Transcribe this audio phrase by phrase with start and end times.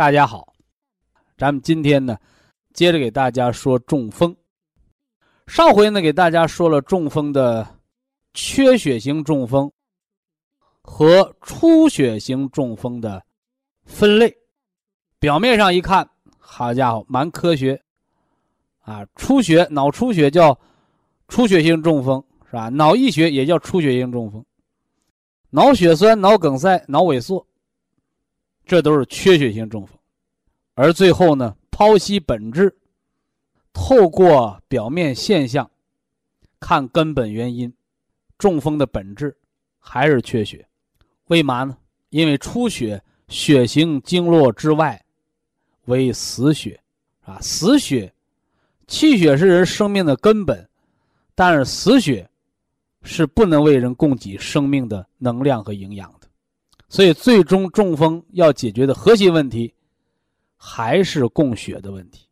[0.00, 0.54] 大家好，
[1.36, 2.16] 咱们今天呢，
[2.72, 4.34] 接着给大家说中风。
[5.46, 7.68] 上回呢，给大家说了中风的
[8.32, 9.70] 缺血型中风
[10.80, 13.22] 和出血型中风的
[13.84, 14.34] 分类。
[15.18, 17.78] 表面上一看，好家伙，蛮科学
[18.80, 19.04] 啊！
[19.16, 20.58] 出血，脑出血叫
[21.28, 22.70] 出血性中风，是吧？
[22.70, 24.42] 脑溢血也叫出血性中风，
[25.50, 27.46] 脑血栓、脑梗塞、脑萎缩。
[28.70, 29.98] 这都是缺血性中风，
[30.74, 32.72] 而最后呢，剖析本质，
[33.72, 35.68] 透过表面现象
[36.60, 37.74] 看根本原因，
[38.38, 39.36] 中风的本质
[39.80, 40.64] 还是缺血。
[41.24, 41.76] 为嘛呢？
[42.10, 45.04] 因为出血血行经络之外
[45.86, 46.80] 为死血，
[47.22, 48.14] 啊，死血，
[48.86, 50.64] 气血是人生命的根本，
[51.34, 52.30] 但是死血
[53.02, 56.19] 是不能为人供给生命的能量和营养。
[56.92, 59.72] 所以，最终中风要解决的核心问题，
[60.56, 62.26] 还是供血的问题，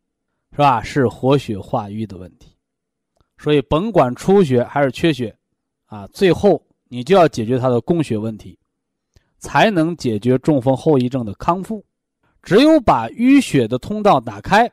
[0.50, 0.83] 是吧？
[0.83, 2.48] 是活血化瘀的问题。
[3.39, 5.32] 所以，甭管出血还是缺血，
[5.87, 8.59] 啊，最后你就要解决它的供血问题，
[9.38, 11.84] 才能解决中风后遗症的康复。
[12.43, 14.69] 只有把淤血的通道打开，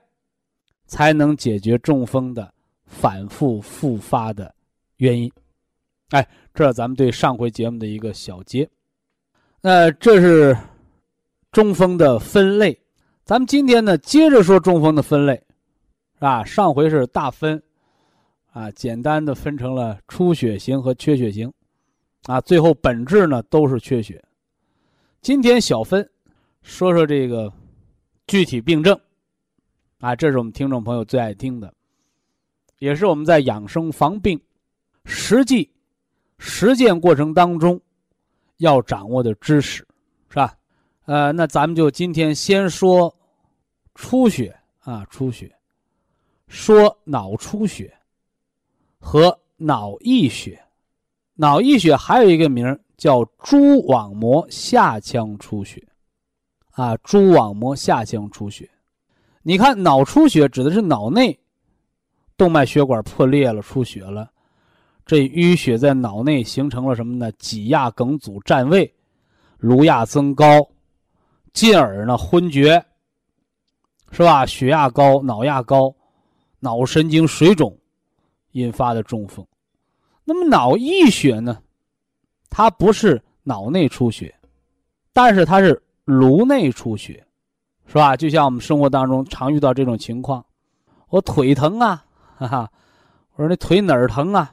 [0.87, 2.51] 才能解决中风的
[2.87, 4.51] 反复复发的
[4.97, 5.31] 原因。
[6.09, 8.67] 哎，这是咱们对上回节目的一个小结。
[9.67, 10.55] 那这是
[11.51, 12.79] 中风的分类，
[13.23, 15.33] 咱们今天呢接着说中风的分类，
[16.13, 16.43] 是吧？
[16.43, 17.59] 上回是大分，
[18.51, 21.51] 啊，简单的分成了出血型和缺血型，
[22.27, 24.23] 啊，最后本质呢都是缺血。
[25.23, 26.07] 今天小分，
[26.61, 27.51] 说说这个
[28.27, 28.95] 具体病症，
[29.99, 31.73] 啊，这是我们听众朋友最爱听的，
[32.77, 34.39] 也是我们在养生防病
[35.05, 35.67] 实际
[36.37, 37.81] 实践过程当中。
[38.57, 39.85] 要掌握的知识，
[40.29, 40.55] 是吧？
[41.05, 43.13] 呃，那咱们就今天先说
[43.93, 45.53] 出血啊，出血，
[46.47, 47.93] 说脑出血
[48.99, 50.61] 和脑溢血。
[51.35, 55.85] 脑溢血还有一个名叫蛛网膜下腔出血，
[56.71, 58.69] 啊，蛛网膜下腔出血。
[59.43, 61.37] 你看，脑出血指的是脑内
[62.35, 64.31] 动脉血管破裂了，出血了。
[65.05, 67.31] 这淤血在脑内形成了什么呢？
[67.33, 68.91] 挤压梗阻占位，
[69.59, 70.45] 颅压增高，
[71.53, 72.83] 进而呢昏厥，
[74.09, 74.45] 是吧？
[74.47, 75.93] 血压高，脑压高，
[76.59, 77.77] 脑神经水肿，
[78.53, 79.45] 引发的中风。
[80.23, 81.61] 那么脑溢血呢？
[82.49, 84.33] 它不是脑内出血，
[85.13, 87.23] 但是它是颅内出血，
[87.85, 88.17] 是吧？
[88.17, 90.43] 就像我们生活当中常遇到这种情况，
[91.09, 92.03] 我腿疼啊，
[92.37, 92.71] 哈哈，
[93.35, 94.51] 我说那腿哪儿疼啊？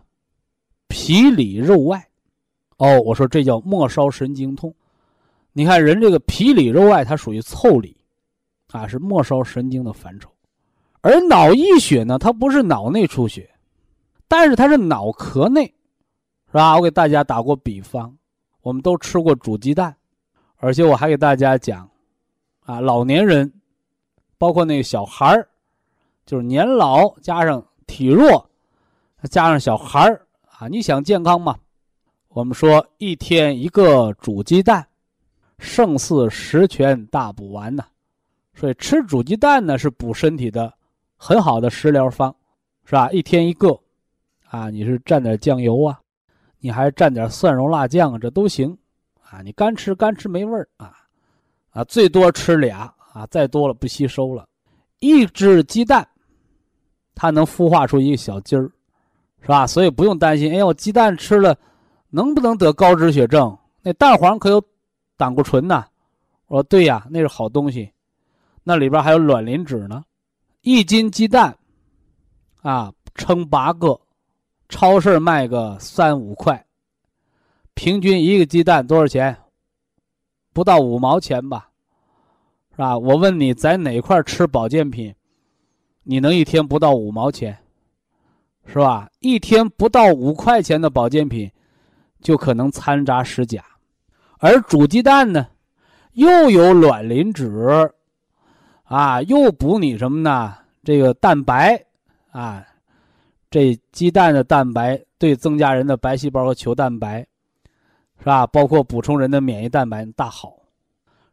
[0.89, 2.09] 皮里肉外，
[2.77, 4.75] 哦，我说这叫末梢神经痛。
[5.53, 7.97] 你看人这个皮里肉外，它属于腠理，
[8.71, 10.31] 啊，是末梢神经的范畴。
[11.01, 13.51] 而脑溢血呢，它不是脑内出血，
[14.29, 15.65] 但是它是脑壳内，
[16.47, 16.77] 是吧？
[16.77, 18.17] 我给大家打过比方，
[18.61, 19.95] 我们都吃过煮鸡蛋，
[20.57, 21.89] 而且我还给大家讲，
[22.65, 23.53] 啊，老年人，
[24.39, 25.49] 包括那个小孩儿，
[26.25, 28.49] 就是年老加上体弱，
[29.31, 30.27] 加上小孩儿。
[30.63, 31.59] 啊，你想健康吗？
[32.29, 34.87] 我们说一天一个煮鸡蛋，
[35.59, 37.85] 胜似十全大补丸呢。
[38.55, 40.73] 所以吃煮鸡蛋呢是补身体的
[41.17, 42.33] 很好的食疗方，
[42.85, 43.11] 是吧？
[43.11, 43.77] 一天一个，
[44.51, 45.99] 啊，你是蘸点酱油啊，
[46.61, 48.79] 你还蘸点蒜蓉辣酱，这都行。
[49.21, 50.95] 啊，你干吃干吃没味儿啊，
[51.71, 52.83] 啊，最多吃俩
[53.13, 54.47] 啊，再多了不吸收了。
[55.01, 56.07] 一只鸡蛋，
[57.17, 58.71] 它能孵化出一个小鸡儿。
[59.43, 59.67] 是吧？
[59.67, 60.53] 所以不用担心。
[60.55, 61.59] 哎，我鸡蛋吃了，
[62.09, 63.57] 能不能得高脂血症？
[63.83, 64.63] 那蛋黄可有
[65.17, 65.85] 胆固醇呐。
[66.47, 67.91] 我说对呀，那是好东西。
[68.63, 70.05] 那里边还有卵磷脂呢。
[70.61, 71.57] 一斤鸡蛋，
[72.61, 74.01] 啊，称八个，
[74.69, 76.65] 超市卖个三五块，
[77.75, 79.37] 平均一个鸡蛋多少钱？
[80.53, 81.69] 不到五毛钱吧，
[82.71, 82.97] 是吧？
[82.97, 85.13] 我问你在哪块吃保健品，
[86.05, 87.59] 你能一天不到五毛钱，
[88.67, 89.09] 是吧？
[89.21, 91.51] 一天不到五块钱的保健品，
[92.21, 93.65] 就可能掺杂使假，
[94.39, 95.47] 而煮鸡蛋呢，
[96.13, 97.51] 又有卵磷脂。
[98.85, 100.55] 啊，又补你什么呢？
[100.85, 101.83] 这个蛋白，
[102.31, 102.63] 啊，
[103.51, 107.27] 这鸡蛋的蛋白对增加人的白细胞和球蛋白，
[108.19, 108.47] 是吧？
[108.47, 110.55] 包括补充人的免疫蛋白大好。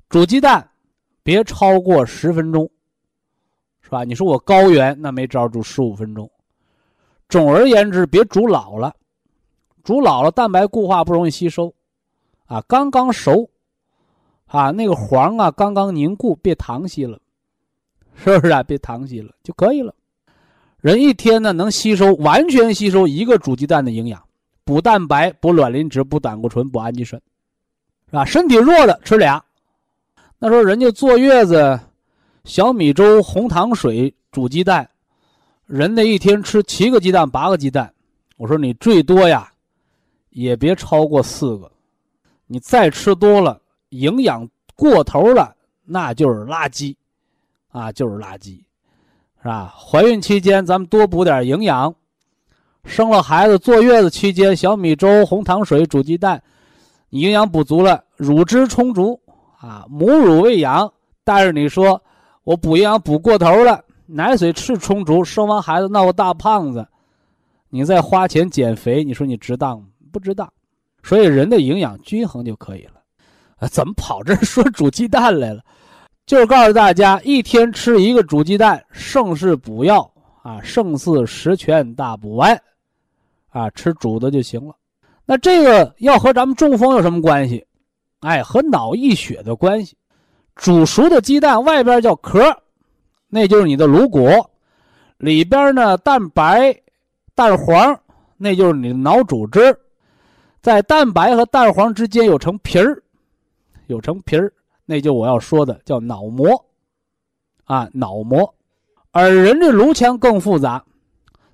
[0.07, 0.65] 煮鸡蛋
[1.21, 2.69] 别超过十分钟，
[3.81, 4.03] 是吧？
[4.05, 6.29] 你说我高原那没招，煮十五分钟。
[7.29, 8.93] 总而言之，别煮老了，
[9.83, 11.73] 煮老了蛋白固化不容易吸收，
[12.47, 13.49] 啊，刚刚熟，
[14.47, 17.19] 啊，那个黄啊刚刚凝固，别糖稀了。
[18.21, 18.61] 是不是啊？
[18.61, 19.95] 别糖稀了就可以了。
[20.81, 24.21] 人一天呢能吸收完全吸收一个煮鸡蛋的营养，
[24.65, 27.21] 补蛋白、补卵磷脂、补胆固醇、补氨基酸，
[28.07, 28.25] 是吧？
[28.25, 29.41] 身体弱的吃俩。
[30.37, 31.79] 那时候人家坐月子，
[32.43, 34.89] 小米粥、红糖水煮鸡蛋，
[35.69, 37.93] 人那一天吃七个鸡蛋、八个鸡蛋。
[38.37, 39.51] 我说你最多呀，
[40.31, 41.71] 也别超过四个。
[42.47, 45.55] 你再吃多了，营养过头了，
[45.85, 46.95] 那就是垃圾。
[47.67, 48.55] 啊，就是垃圾，
[49.43, 49.71] 是吧？
[49.77, 51.93] 怀孕期间咱们多补点营养，
[52.83, 56.41] 生了孩子坐月子期间，小米粥、红糖水煮鸡蛋，
[57.11, 59.21] 营养补足了，乳汁充足
[59.59, 60.91] 啊，母乳喂养。
[61.23, 62.01] 但是你说
[62.43, 66.87] 我补营养补过头了，奶水吃充足，生完孩子闹个大胖子，
[67.69, 69.85] 你再花钱减肥，你说你值当吗？
[70.11, 70.51] 不值当。
[71.03, 73.01] 所以人的营养均衡就可以了。
[73.57, 75.61] 啊，怎么跑这说煮鸡蛋来了？
[76.25, 80.11] 就是告诉大家，一天吃一个煮鸡蛋，胜似补药
[80.43, 82.59] 啊，胜似十全大补丸，
[83.49, 84.75] 啊，吃煮的就行了。
[85.25, 87.65] 那这个要和咱们中风有什么关系？
[88.21, 89.95] 哎，和脑溢血的关系。
[90.55, 92.41] 煮熟的鸡蛋外边叫壳，
[93.29, 94.27] 那就是你的颅骨，
[95.17, 96.75] 里边呢蛋白、
[97.35, 97.97] 蛋黄，
[98.37, 99.77] 那就是你的脑组织，
[100.61, 103.01] 在蛋白和蛋黄之间有层皮儿，
[103.87, 104.51] 有层皮儿。
[104.85, 106.65] 那就我要说的叫脑膜，
[107.65, 108.51] 啊，脑膜，
[109.11, 110.83] 而人的颅腔更复杂，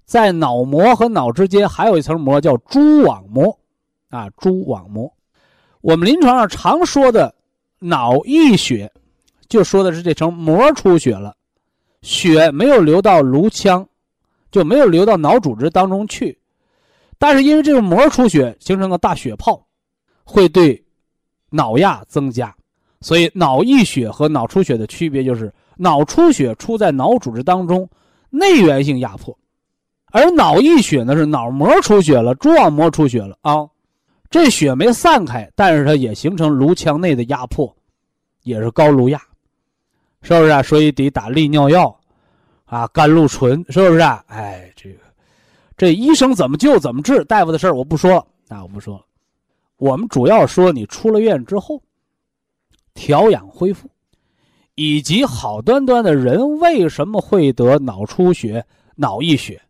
[0.06, 3.60] 在脑膜和脑之间还有一层膜叫蛛网膜，
[4.10, 5.12] 啊，蛛网膜。
[5.82, 7.36] 我们临床上常说的
[7.80, 8.90] 脑溢血，
[9.50, 11.36] 就说的是这层膜出血了，
[12.06, 13.84] 血没有流到颅腔，
[14.52, 16.38] 就没有流到脑组织当中去，
[17.18, 19.66] 但是因为这个膜出血形成了大血泡，
[20.24, 20.86] 会对
[21.50, 22.56] 脑压增加。
[23.02, 27.90] 所以，脑溢血和脑出血的区别就是，脑出血出在脑组织当中，
[28.30, 29.36] 内源性压迫，
[30.12, 33.68] 而脑溢血呢是脑膜出血了，蛛网膜出血了啊，
[34.30, 37.76] 这血没散开，但是它也形成颅腔内的压迫，
[38.44, 39.20] 也是高颅压，
[40.26, 40.62] 是不是啊？
[40.62, 41.98] 所以得打利尿药，
[42.66, 44.22] 啊，甘露醇，是不是啊？
[44.28, 45.00] 哎，这个，
[45.78, 49.06] 这医生怎么救怎么治，大夫的事儿我不说了啊，我不说了，
[49.78, 51.82] 我们主要说你出了院之后。
[52.98, 53.90] 调养恢复，
[54.76, 58.66] 以及好端端的人为什么会得脑出血、
[58.96, 59.62] 脑溢血？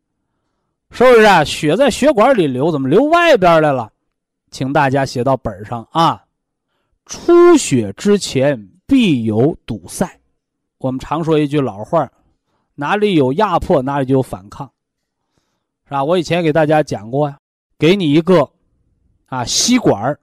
[0.91, 1.43] 是不是啊？
[1.43, 3.91] 血在血管里流，怎么流外边来了？
[4.51, 6.24] 请大家写到本上啊！
[7.07, 10.07] 出血之前必有堵塞。
[10.85, 12.07] 我们常说一句老话
[12.75, 14.69] 哪里有压迫，哪里就有反抗，
[15.85, 16.03] 是吧？
[16.03, 17.39] 我以前给大家讲过呀，
[17.79, 18.47] 给你一个
[19.25, 20.15] 啊吸管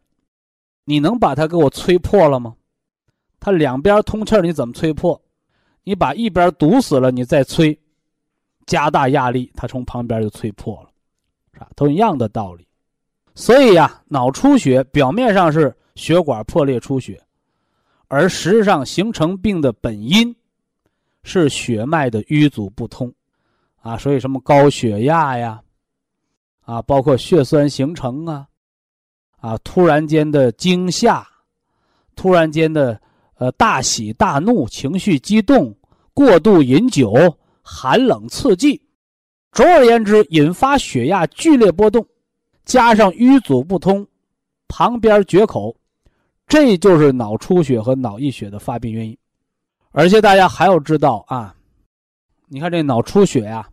[0.85, 2.55] 你能把它给我吹破了吗？
[3.41, 5.21] 它两边通气你怎么吹破？
[5.83, 7.77] 你把一边堵死了，你再吹，
[8.67, 10.91] 加大压力，它从旁边就吹破了，
[11.55, 11.69] 是吧？
[11.75, 12.65] 都一样的道理。
[13.35, 17.21] 所以呀，脑出血表面上是血管破裂出血，
[18.07, 20.33] 而实际上形成病的本因
[21.25, 23.13] 是血脉的淤阻不通，
[23.81, 25.63] 啊，所以什么高血压呀，
[26.63, 28.47] 啊，包括血栓形成啊，
[29.39, 31.27] 啊，突然间的惊吓，
[32.15, 33.01] 突然间的。
[33.37, 35.75] 呃，大喜大怒，情绪激动，
[36.15, 37.13] 过度饮酒，
[37.61, 38.81] 寒冷刺激，
[39.51, 42.07] 总而言之，引发血压剧烈波动，
[42.65, 44.07] 加上淤阻不通，
[44.69, 45.75] 旁边决口，
[46.47, 49.19] 这就是脑出血和脑溢血的发病原因。
[49.93, 51.55] 而且大家还要知道啊，
[52.49, 53.69] 你看这脑出血呀，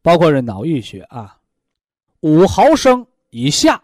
[0.00, 1.36] 包括这脑溢血啊，
[2.20, 3.82] 五毫升以下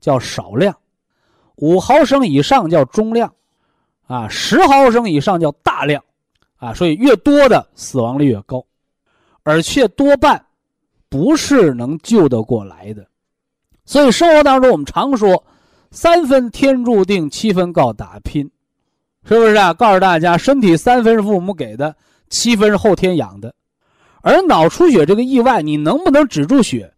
[0.00, 0.76] 叫少量，
[1.56, 3.32] 五毫升以上叫中量。
[4.06, 6.02] 啊，十毫升以上叫大量，
[6.56, 8.64] 啊，所以越多的死亡率越高，
[9.42, 10.46] 而且多半
[11.10, 13.06] 不是能救得过来的。
[13.84, 15.44] 所以生活当中我们常说
[15.92, 18.50] “三分天注定，七分靠打拼”，
[19.28, 19.74] 是不是啊？
[19.74, 21.94] 告诉大家，身体三分是父母给的，
[22.30, 23.54] 七分是后天养的。
[24.22, 26.90] 而脑出血这个意外，你能不能止住血，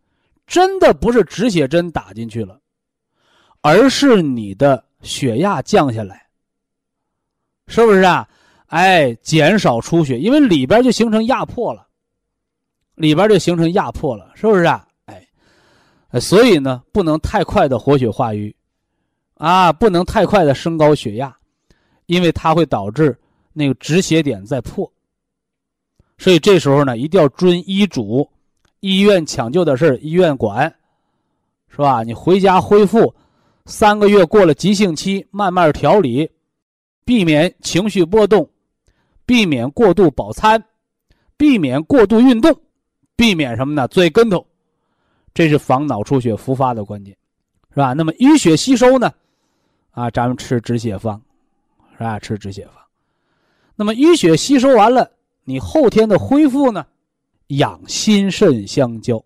[0.47, 2.61] 真的不是止血针打进去了，
[3.63, 6.25] 而是你的血压降下来，
[7.67, 8.29] 是不是啊？
[8.67, 11.89] 哎，减少出血，因为里边就形成压迫了，
[12.95, 14.87] 里边就形成压迫了，是不是啊？
[15.07, 15.27] 哎，
[16.21, 18.55] 所以呢，不能太快的活血化瘀，
[19.35, 21.37] 啊，不能太快的升高血压，
[22.11, 23.17] 因为它会导致
[23.53, 24.91] 那个止血点在破。
[26.19, 28.29] 所以这时候呢，一定要遵医嘱，
[28.81, 30.75] 医院抢救的事医院管，
[31.69, 32.03] 是吧？
[32.03, 33.15] 你回家恢复，
[33.67, 36.29] 三个月过了急性期，慢慢调理，
[37.05, 38.49] 避免情绪波动。
[39.25, 40.61] 避免过度饱餐，
[41.37, 42.53] 避免过度运动，
[43.15, 43.87] 避免什么呢？
[43.93, 44.45] 摔跟头，
[45.33, 47.17] 这是防脑出血复发的关键，
[47.71, 47.93] 是吧？
[47.93, 49.13] 那么淤血吸收呢？
[49.93, 51.23] 啊，咱们吃止血方，
[52.01, 52.19] 是吧？
[52.19, 52.75] 吃止血方。
[53.77, 55.11] 那么淤血吸收完了，
[55.45, 56.87] 你后天的恢复呢？
[57.49, 59.23] 养心肾相交。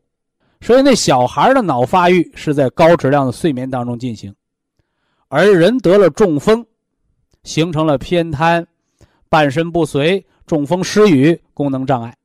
[0.61, 4.35] 所以那小孩的脑发育是在高质量的睡眠当中进行，
[5.29, 6.67] 而人得了中风，
[7.45, 8.67] 形成了偏瘫。
[9.29, 12.17] 半身不遂、中风、失语、功能障碍，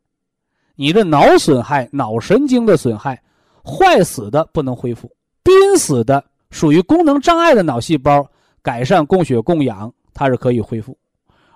[0.76, 3.22] 你的脑损害、脑神经的损害，
[3.64, 5.12] 坏死的不能恢复，
[5.44, 8.26] 濒死的属于功能障碍的脑细胞
[8.62, 10.98] 改善供血供氧，它是可以恢复，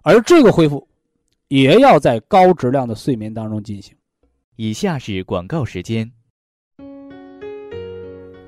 [0.04, 0.88] 而这个恢复
[1.50, 3.94] 也要在高质量的睡眠当中进行。
[4.56, 6.10] 以下是广告时间。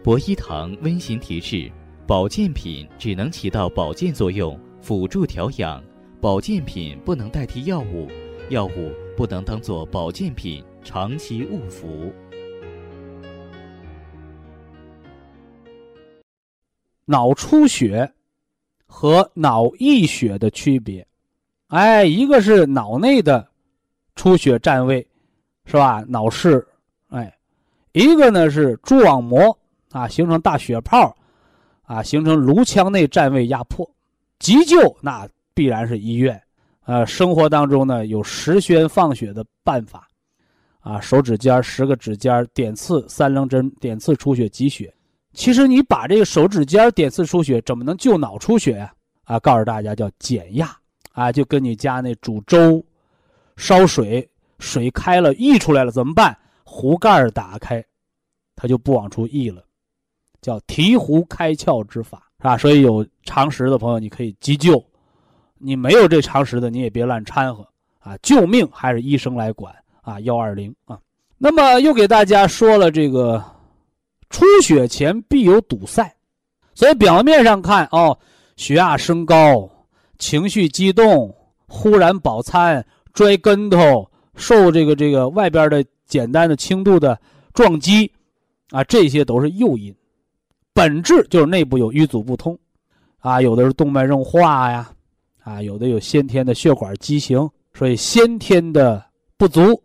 [0.02, 1.70] 博一堂温馨提示：
[2.08, 5.84] 保健品只能起到保健作用，辅助调养。
[6.22, 8.08] 保健品不能代替药物，
[8.48, 12.14] 药物不能当做保健品长期误服。
[17.04, 18.10] 脑出血
[18.86, 21.06] 和脑溢血的区别，
[21.68, 23.48] 哎，一个是脑内的
[24.16, 25.06] 出血占位，
[25.66, 26.04] 是吧？
[26.08, 26.66] 脑室，
[27.10, 27.36] 哎，
[27.94, 29.58] 一个呢是蛛网膜
[29.92, 31.16] 啊形成大血泡，
[31.84, 33.90] 啊形成颅腔内占位压迫，
[34.40, 35.28] 急救那。
[35.58, 36.44] 必然是医院，
[36.84, 40.06] 呃，生活当中呢有十宣放血的办法，
[40.82, 44.94] 啊，手指尖十个指尖点刺三棱针点刺出血挤血。
[45.36, 48.92] 其实你把这个手指尖点刺出血，怎么能救脑出血呀？
[49.26, 50.76] 啊，告诉大家叫减压，
[51.12, 52.84] 啊，就跟你家那煮粥，
[53.58, 54.28] 烧水，
[54.60, 56.36] 水开了溢出来了怎么办？
[56.64, 57.84] 壶盖打开，
[58.56, 59.64] 它就不往出溢了，
[60.42, 62.58] 叫提壶开窍之法，是吧？
[62.58, 64.84] 所以有常识的朋友，你可以急救。
[65.58, 67.68] 你没有这常识的，你也别乱掺和
[68.00, 68.16] 啊！
[68.22, 70.20] 救命还是医生来管啊！
[70.20, 71.00] 幺二零啊。
[71.38, 73.44] 那么又给大家说了这个，
[74.30, 76.16] 出血前必有堵塞，
[76.74, 78.18] 所以表面上看哦，
[78.56, 79.70] 血压升高，
[80.18, 81.34] 情绪激动，
[81.68, 87.20] 忽然饱餐，摔跟头，受这个这个外边的简单的轻度的
[87.54, 88.12] 撞击，
[88.72, 89.96] 啊，这些都是诱因，
[90.74, 92.58] 本质就是内部有瘀阻不通，
[93.20, 94.92] 啊，有的是动脉硬化呀。
[95.44, 99.06] 啊，有的有先天的血管畸形，所以先天的
[99.38, 99.80] 不足，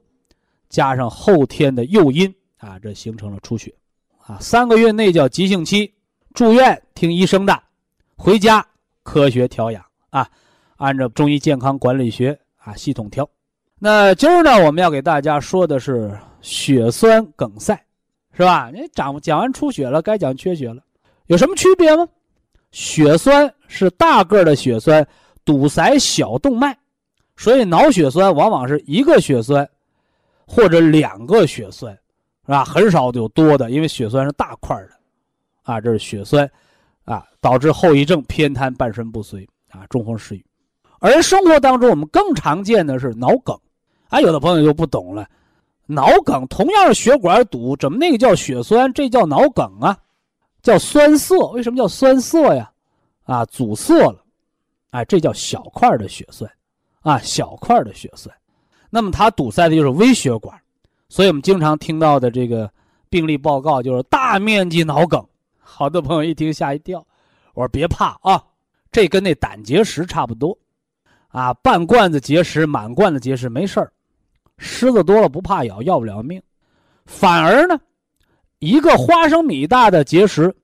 [0.71, 3.71] 加上后天的诱因啊，这形成了出血。
[4.31, 5.93] 啊，三个月内叫急性期，
[6.35, 7.61] 住院听医生的，
[8.15, 8.65] 回家
[9.03, 10.29] 科学调养啊，
[10.77, 13.29] 按照中医健康管理学啊系统调。
[13.81, 17.75] 那今儿呢，我们要给大家说的是血栓梗塞，
[18.33, 18.71] 是吧？
[18.73, 20.81] 你讲讲完出血了，该讲缺血了，
[21.27, 22.07] 有什么区别吗？
[22.71, 25.05] 血栓是大个的血栓。
[25.43, 26.77] 堵塞小动脉，
[27.35, 29.69] 所以脑血栓往往是一个血栓，
[30.47, 31.99] 或者两个血栓，
[32.51, 32.65] 啊？
[32.65, 34.91] 很少有多的，因为血栓是大块的，
[35.63, 36.51] 啊，这是血栓，
[37.05, 40.45] 啊，导致后遗症偏瘫、半身不遂，啊，中风失语。
[40.99, 43.59] 而生活当中我们更常见的是脑梗，
[44.09, 45.27] 啊，有的朋友就不懂了，
[45.87, 49.97] 脑梗同样是血管堵，怎么那个叫血栓，这叫脑梗啊？
[50.63, 52.71] 叫栓塞，为什么叫栓塞呀？
[53.25, 54.23] 啊，阻塞了。
[54.91, 56.51] 哎，这叫小块的血栓，
[57.03, 58.35] 啊，小块的血栓，
[58.91, 60.60] 那么它堵塞的就是微血管，
[61.11, 62.71] 所以我们经常听到的这个
[63.11, 65.23] 病例报告就是大面积脑梗。
[65.59, 67.05] 好多朋友一听吓一跳，
[67.53, 68.43] 我说别怕啊，
[68.91, 70.57] 这跟那胆结石差不多，
[71.29, 73.93] 啊，半罐子结石、满罐子结石没事儿，
[74.59, 76.41] 虱子多了不怕咬，要不了命，
[77.07, 77.79] 反而呢，
[78.61, 80.55] 一个花生米大的结石，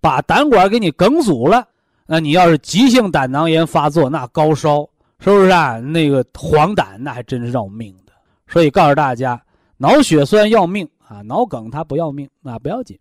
[0.00, 1.66] 把胆管给你梗阻了。
[2.06, 4.88] 那你要是急性胆囊炎发作，那高烧
[5.20, 5.78] 是不是啊？
[5.78, 8.12] 那个黄疸那还真是要命的。
[8.48, 9.40] 所以告诉大家，
[9.82, 12.98] 脑血栓要命啊，脑梗它不要命啊，不要紧。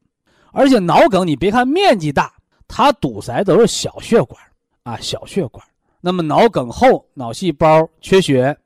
[0.53, 2.31] 而且脑梗你别看面积大，
[2.69, 4.41] 它堵塞都是小血管
[4.83, 5.62] 啊，小血管。
[6.00, 8.57] 那么脑梗后，脑细胞缺血，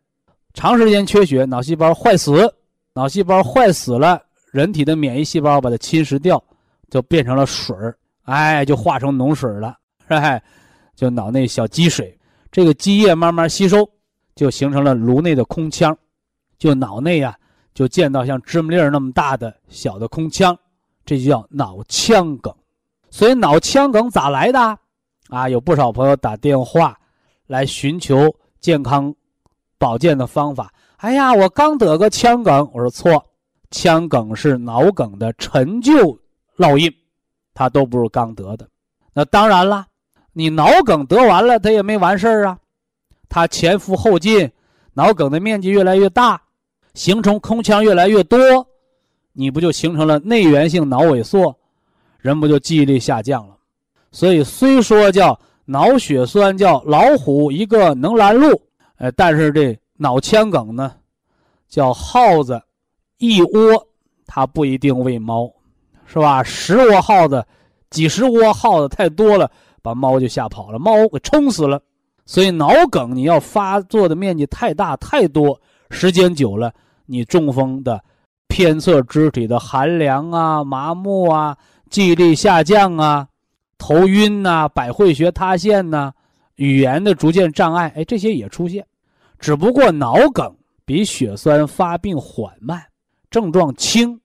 [0.53, 2.53] 长时间缺血，脑细胞坏死，
[2.93, 6.41] 脑细胞坏死了，人体的免疫细胞把它侵蚀掉，
[6.91, 9.75] 就变成了水儿，哎，就化成脓水了，
[10.08, 10.39] 是吧？
[10.96, 12.15] 就脑内小积水，
[12.51, 13.89] 这个积液慢慢吸收，
[14.36, 15.98] 就形成了颅内的空腔，
[16.60, 17.36] 就脑内啊，
[17.74, 20.58] 就见到像芝麻粒儿那么大的小的空腔，
[21.06, 22.53] 这就叫脑腔梗。
[23.10, 24.77] 所以脑腔梗咋来的？
[25.30, 26.98] 啊，有不少朋友打电话。
[27.46, 29.13] 来寻求健康
[29.77, 30.74] 保健的方法。
[30.96, 33.24] 哎呀，我刚得个腔梗，我说错，
[33.70, 36.18] 腔梗是脑梗的陈旧
[36.58, 36.92] 烙印，
[37.53, 38.68] 它都不是刚得的。
[39.13, 39.86] 那当然了，
[40.32, 42.58] 你脑梗得完了，它也没完事儿啊，
[43.27, 44.50] 它前赴后继，
[44.94, 46.42] 脑梗的面积越来越大，
[46.93, 48.39] 形成空腔越来越多，
[49.33, 51.57] 你不就形成了内源性脑萎缩，
[52.19, 53.55] 人不就记忆力下降了？
[54.12, 55.39] 所以虽说叫。
[55.65, 58.62] 脑血栓叫老虎一个能拦路，
[58.97, 60.91] 呃，但是这脑腔梗呢，
[61.69, 62.62] 叫耗子
[63.17, 63.88] 一窝，
[64.27, 65.50] 它不一定喂猫，
[66.05, 66.43] 是吧？
[66.43, 67.45] 十窝耗子，
[67.89, 69.50] 几十窝耗子太多了，
[69.81, 71.81] 把猫就吓跑了，猫给冲死了。
[72.25, 75.57] 所以脑梗你要发作的面积太大太多，
[75.93, 76.73] 时间久了，
[77.05, 78.03] 你中风的
[78.47, 81.55] 偏侧肢体的寒凉啊、麻木啊、
[81.89, 83.27] 记忆力下降啊。
[83.77, 86.12] 头晕呐，百会穴塌陷呐，
[86.55, 88.85] 语言的逐渐障碍，哎，这些也出现，
[89.39, 92.81] 只不过脑梗比血栓发病缓慢，
[93.29, 94.19] 症状轻，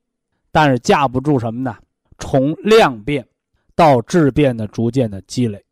[0.52, 1.76] 但是架不住什么呢？
[2.18, 3.26] 从量变
[3.74, 5.62] 到质变的逐渐的积累。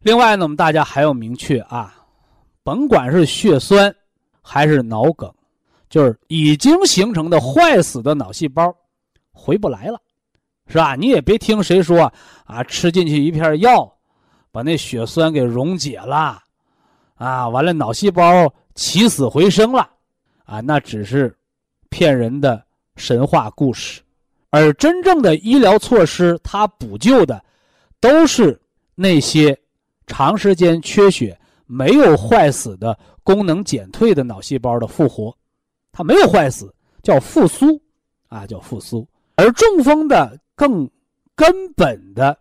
[0.00, 1.94] 另外呢，我们大家还要明确啊，
[2.64, 3.94] 甭管是血栓
[4.42, 5.32] 还是脑梗，
[5.88, 8.74] 就是已经形成的坏死的脑细胞
[9.32, 9.98] 回不来了。
[10.68, 10.94] 是吧？
[10.94, 12.10] 你也别听谁说
[12.44, 13.92] 啊，吃进去一片药，
[14.50, 16.40] 把那血栓给溶解了，
[17.16, 19.90] 啊，完了脑细胞起死回生了，
[20.44, 21.36] 啊，那只是
[21.90, 22.64] 骗人的
[22.96, 24.00] 神话故事。
[24.50, 27.44] 而真正的医疗措施，它补救的
[28.00, 28.58] 都是
[28.94, 29.58] 那些
[30.06, 35.34] 长时间缺血、没有坏死的功能减退的脑细胞的复活。
[35.90, 36.72] 它没有坏死，
[37.02, 37.80] 叫复苏，
[38.28, 39.06] 啊，叫复苏。
[39.36, 40.38] 而中风的。
[40.54, 40.88] 更
[41.34, 42.38] 根本的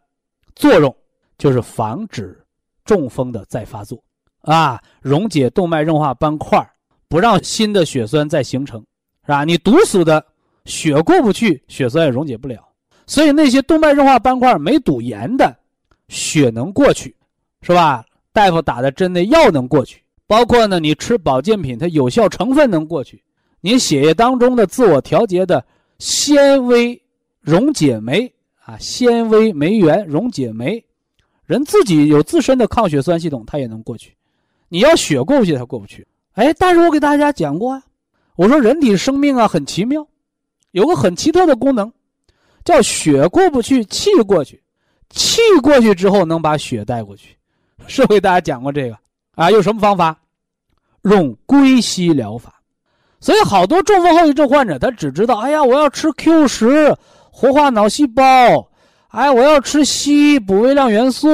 [0.54, 0.96] 作用
[1.38, 2.40] 就是防止
[2.84, 4.04] 中风的再发作
[4.42, 6.62] 啊，溶解动脉硬化斑块，
[7.08, 8.80] 不让新的血栓再形成，
[9.24, 9.44] 是吧？
[9.46, 10.24] 你堵死的
[10.66, 12.68] 血过不去，血栓也溶解不了。
[13.08, 15.58] 所以那些动脉硬化斑块没堵严的，
[16.10, 17.16] 血能过去，
[17.62, 18.06] 是吧？
[18.34, 23.24] 大夫打的针的药能过去，包括呢，你吃保健品，它有效成分能过去，
[23.62, 25.66] 你血液当中的自我调节的
[26.00, 27.02] 纤维。
[27.44, 28.32] 溶解酶
[28.66, 30.86] 啊，纤维酶原溶解酶，
[31.44, 34.16] 人自己有自身的抗血栓系统，它也能过去。
[34.70, 36.06] 你要血过不去，它过不去。
[36.34, 37.84] 哎，但是我给大家讲过啊，
[38.36, 40.08] 我说人体生命啊很奇妙，
[40.70, 41.92] 有个很奇特的功能，
[42.64, 44.62] 叫血过不去，气过去，
[45.10, 47.36] 气过去之后能把血带过去。
[47.88, 48.98] 是给大家讲过这个
[49.36, 49.52] 啊？
[49.52, 50.18] 用什么方法？
[51.04, 52.54] 用归西疗法。
[53.20, 56.96] 所以好多中风后遗症患者，他只知道，哎呀，我要吃 Q 十。
[57.34, 58.22] 活化脑细胞，
[59.08, 61.30] 哎，我要吃硒补微量元素，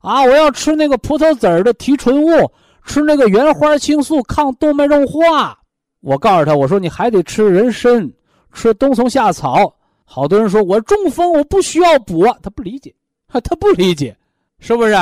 [0.00, 2.50] 啊，我要吃那个葡萄籽的提纯物，
[2.84, 5.56] 吃那个原花青素抗动脉硬化。
[6.00, 8.12] 我告诉他，我说你还得吃人参，
[8.52, 9.72] 吃冬虫夏草。
[10.04, 12.92] 好多人说我中风，我不需要补，他不理解，
[13.30, 14.16] 他不理解，
[14.58, 14.94] 是不是？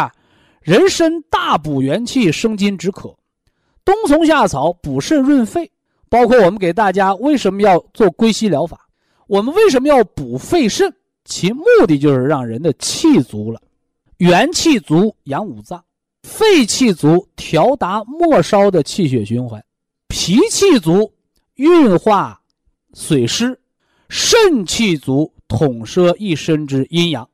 [0.67, 3.17] 人参大补元气，生津止渴；
[3.85, 5.71] 冬虫夏草补肾润肺。
[6.09, 8.89] 包括我们给大家为什么要做归西疗法？
[9.29, 10.93] 我们为什么要补肺肾？
[11.25, 13.63] 其目的就是让人的气足了，
[14.17, 15.85] 元气足养五脏，
[16.25, 19.65] 肺气足调达末梢的气血循环，
[20.09, 21.13] 脾气足
[21.55, 22.41] 运化
[22.93, 23.57] 水湿，
[24.09, 27.29] 肾气足统摄一身之阴阳。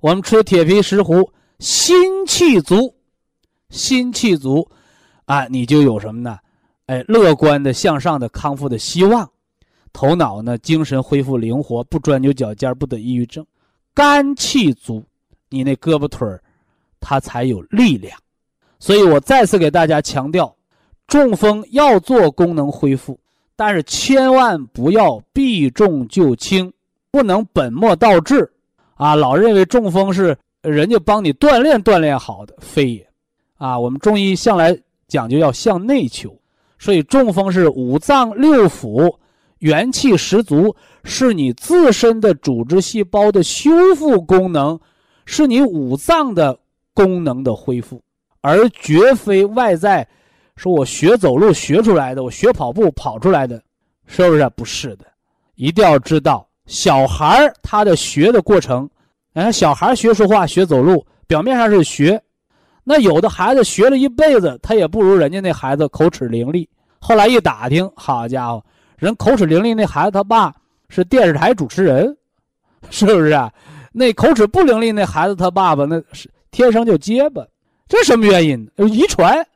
[0.00, 1.28] 我们吃铁皮石斛，
[1.62, 2.92] 心气足，
[3.70, 4.68] 心气足，
[5.26, 6.36] 啊，你就有什么呢？
[6.86, 9.30] 哎，乐观的、向上的、康复的希望。
[9.92, 13.46] 头脑呢，精神恢复灵活，不钻牛角尖，不得抑郁症。
[13.94, 15.04] 肝气足，
[15.50, 16.42] 你那胳膊腿儿，
[16.98, 18.18] 它才有力量。
[18.80, 20.52] 所以我再次给大家强调，
[21.06, 23.16] 中风要做功能恢复，
[23.54, 26.72] 但是千万不要避重就轻，
[27.12, 28.52] 不能本末倒置，
[28.94, 33.08] 啊，老认为中风是人家帮你锻炼锻炼好的，非也。
[33.56, 36.36] 啊，我们中医向来讲究要向内求，
[36.78, 39.14] 所以中风是五脏六腑
[39.58, 44.78] 元气十足，是你自身的组织细胞的修复功能，
[45.24, 46.58] 是你五脏的
[46.94, 48.02] 功能的恢复，
[48.40, 50.06] 而绝非外在。
[50.54, 53.60] 说我学走路学出来的，我学跑步跑出来的，
[54.06, 54.50] 是不是？
[54.56, 55.06] 不是的，
[55.54, 58.88] 一定要知道，小孩儿他的学的过程，
[59.34, 62.22] 哎，小孩学说话、学走路，表面上是学，
[62.84, 66.68] 那有的孩子学了一辈子，他也不如人家那孩子口齿伶俐。
[66.98, 68.62] 后来一打听，好家伙，
[68.98, 70.54] 人口齿伶俐那孩子他爸
[70.88, 72.16] 是电视台主持人，
[72.90, 73.52] 是不是啊？
[73.92, 77.42] 那口齿不伶俐那孩子他爸爸那是天生就结巴，
[77.88, 78.70] 这什么原因？
[78.76, 79.46] 遗传。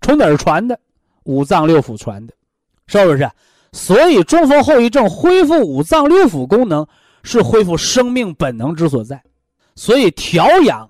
[0.00, 0.78] 从哪儿传的？
[1.24, 2.32] 五脏六腑传的，
[2.86, 3.28] 是不是？
[3.72, 6.86] 所以中风后遗症恢复五脏六腑功能
[7.26, 9.20] 是恢复生命本能之所在。
[9.74, 10.88] 所以调养，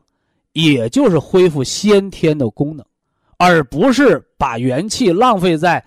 [0.52, 2.84] 也就是恢复先天的功能，
[3.38, 5.82] 而不是把元气浪费在，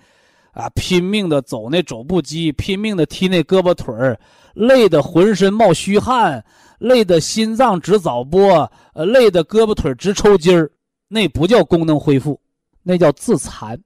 [0.52, 4.18] 啊，拼命的走那肘部肌，拼命的踢那胳膊腿儿，
[4.52, 6.44] 累得浑身冒虚汗，
[6.78, 10.70] 累得心脏直早搏，呃，累得胳膊腿直抽筋儿，
[11.08, 12.38] 那不叫功能恢复。
[12.82, 13.78] 那叫自残，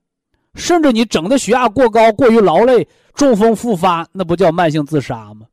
[0.55, 5.45] 甚至你整的血压过高、过于劳累、中风复发，那不叫慢性自杀吗？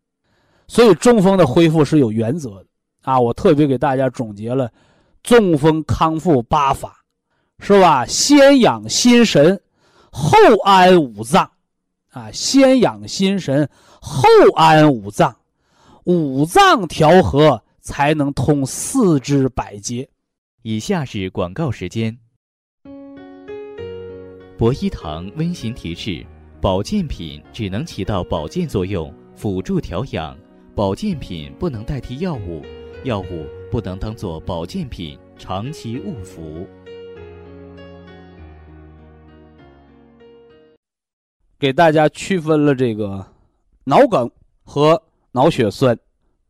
[0.72, 2.66] 所以中风的恢复是有原则的
[3.02, 3.20] 啊！
[3.20, 4.72] 我特别给大家总结了
[5.22, 6.96] 中风康复八法，
[7.58, 8.06] 是吧？
[8.06, 9.60] 先养心神，
[10.10, 11.50] 后安五脏，
[12.12, 13.68] 啊，先养心神，
[14.00, 15.36] 后安五脏，
[16.04, 20.08] 五脏调和才能通四肢百节。
[20.62, 22.16] 以下是广告时间。
[24.56, 26.24] 博一堂温馨提示：
[26.62, 30.34] 保健品只能起到保健作用，辅助调养；
[30.74, 32.62] 保健品不能代替药物，
[33.04, 36.66] 药物不能当做保健品长期误服。
[41.58, 43.24] 给大家区分了这个
[43.84, 44.30] 脑梗
[44.64, 45.94] 和脑血栓，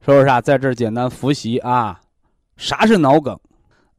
[0.00, 0.40] 是不是啊？
[0.40, 2.00] 在这儿简单复习啊，
[2.56, 3.37] 啥是脑梗？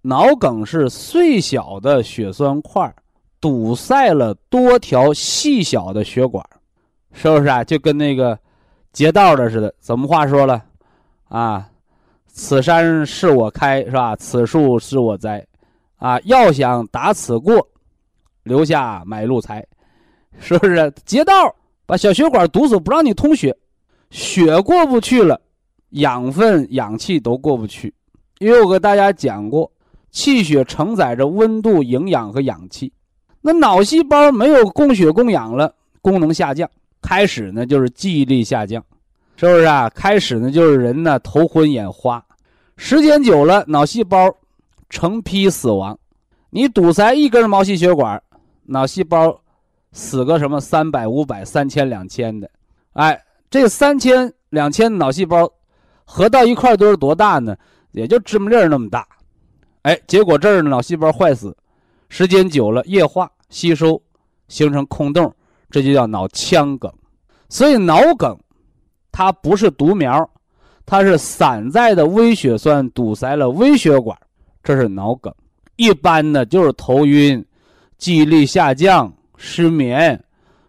[0.04, 2.94] 脑梗是碎小的血栓块。
[3.42, 6.42] 堵塞了多条细小的血管，
[7.12, 7.62] 是不是啊？
[7.62, 8.40] 就跟那个
[8.94, 9.74] 劫道的似的。
[9.80, 10.64] 怎么话说了？
[11.28, 11.68] 啊，
[12.28, 14.16] 此山是我开，是吧？
[14.16, 15.46] 此树是我栽，
[15.98, 17.68] 啊，要想打此过，
[18.44, 19.66] 留下买路财，
[20.40, 20.94] 是不是？
[21.06, 21.34] 劫道
[21.86, 23.56] 把小血管堵死，不让你通血，
[24.12, 25.42] 血过不去了，
[25.90, 27.94] 养分、氧气都过不去。
[28.40, 29.72] 因为我给大家讲过，
[30.12, 32.92] 气血承载着温度、营养和氧气。
[33.42, 36.70] 那脑细胞没有供血供氧了，功能下降，
[37.04, 38.84] 开始呢就是记忆力下降，
[39.36, 39.90] 是不是啊？
[39.90, 42.26] 开始呢就是人呢头昏眼花，
[42.78, 44.34] 时间久了脑细胞
[44.90, 46.00] 成批死亡。
[46.50, 48.22] 你堵塞一根毛细血管，
[48.66, 49.42] 脑细胞
[49.92, 52.50] 死个什么三百、五百、三千、两千的，
[52.94, 55.52] 哎，这三千、两千脑细胞
[56.06, 57.56] 合到一块都是多大呢？
[57.92, 59.08] 也就芝麻粒儿那么大，
[59.84, 61.56] 哎，结果这儿脑细胞坏死。
[62.10, 64.00] 时间久了，液化吸收，
[64.48, 65.34] 形成空洞，
[65.74, 66.94] 这就叫脑腔梗。
[67.50, 68.38] 所以脑梗，
[69.12, 70.30] 它不是独苗，
[70.86, 74.16] 它是散在的微血栓堵塞了微血管，
[74.64, 75.34] 这是脑梗。
[75.76, 77.44] 一般呢就是头晕、
[77.98, 80.24] 记忆力下降、失眠，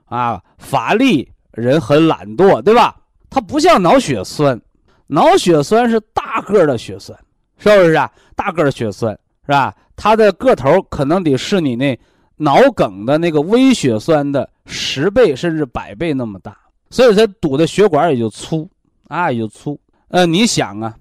[0.06, 2.96] 啊，乏力，人很懒惰，对吧？
[3.28, 4.58] 它不像脑血栓，
[5.06, 7.14] 脑血栓是大个的血栓，
[7.58, 8.10] 是不是啊？
[8.34, 9.12] 大个的血栓
[9.44, 9.74] 是吧？
[9.96, 11.98] 它的个头可能得是你那
[12.36, 16.56] 脑梗的那个微血栓的十倍甚至百倍那么大，
[16.90, 18.68] 所以它堵的血管也就粗
[19.08, 19.78] 啊，也就粗。
[20.08, 20.94] 呃，你想啊，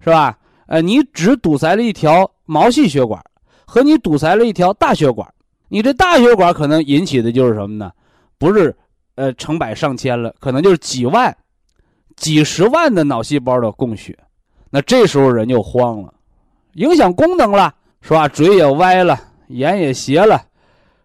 [0.00, 0.38] 是吧？
[0.66, 3.22] 呃，你只堵塞了一条毛细血管，
[3.66, 5.28] 和你堵塞了一条大血管，
[5.68, 7.90] 你这大血管可能引起的就是什么呢？
[8.38, 8.74] 不是
[9.14, 11.36] 呃成百上千了，可能就是几万、
[12.16, 14.16] 几十万的脑细胞的供血，
[14.70, 16.12] 那这时候人就慌了，
[16.74, 17.74] 影响功能了。
[18.00, 18.28] 是吧？
[18.28, 20.40] 嘴也歪了，眼也斜了，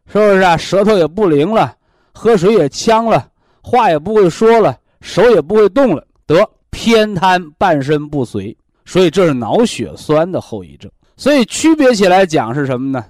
[0.07, 0.57] 是不是啊？
[0.57, 1.75] 舌头也不灵了，
[2.13, 3.27] 喝水也呛了，
[3.61, 8.55] 话也不会说了，手也不会动了，得偏瘫，半身不遂。
[8.85, 10.91] 所以这是脑血栓的后遗症。
[11.15, 13.05] 所以区别起来讲是什么呢？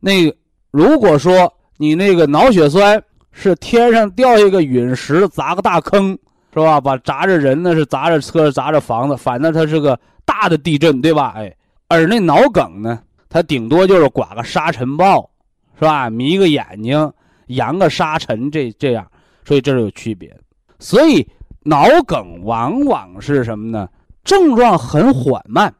[0.00, 0.36] 那个
[0.70, 3.00] 如果说你那个脑血栓
[3.30, 6.18] 是天上掉一个陨石砸个大坑，
[6.52, 6.80] 是吧？
[6.80, 11.34] 把砸着人呢，是砸着车，砸着房子，反正它是个大的地震，对吧？
[11.36, 11.54] 哎，
[11.88, 12.98] 而那脑梗呢？
[13.28, 15.30] 它顶多就是刮个沙尘暴，
[15.74, 16.10] 是吧？
[16.10, 17.12] 迷个眼睛，
[17.48, 19.06] 扬个沙尘，这这样，
[19.44, 20.34] 所以这是有区别。
[20.78, 21.26] 所以
[21.62, 23.88] 脑梗往往是什么呢？
[24.24, 25.72] 症状很缓慢，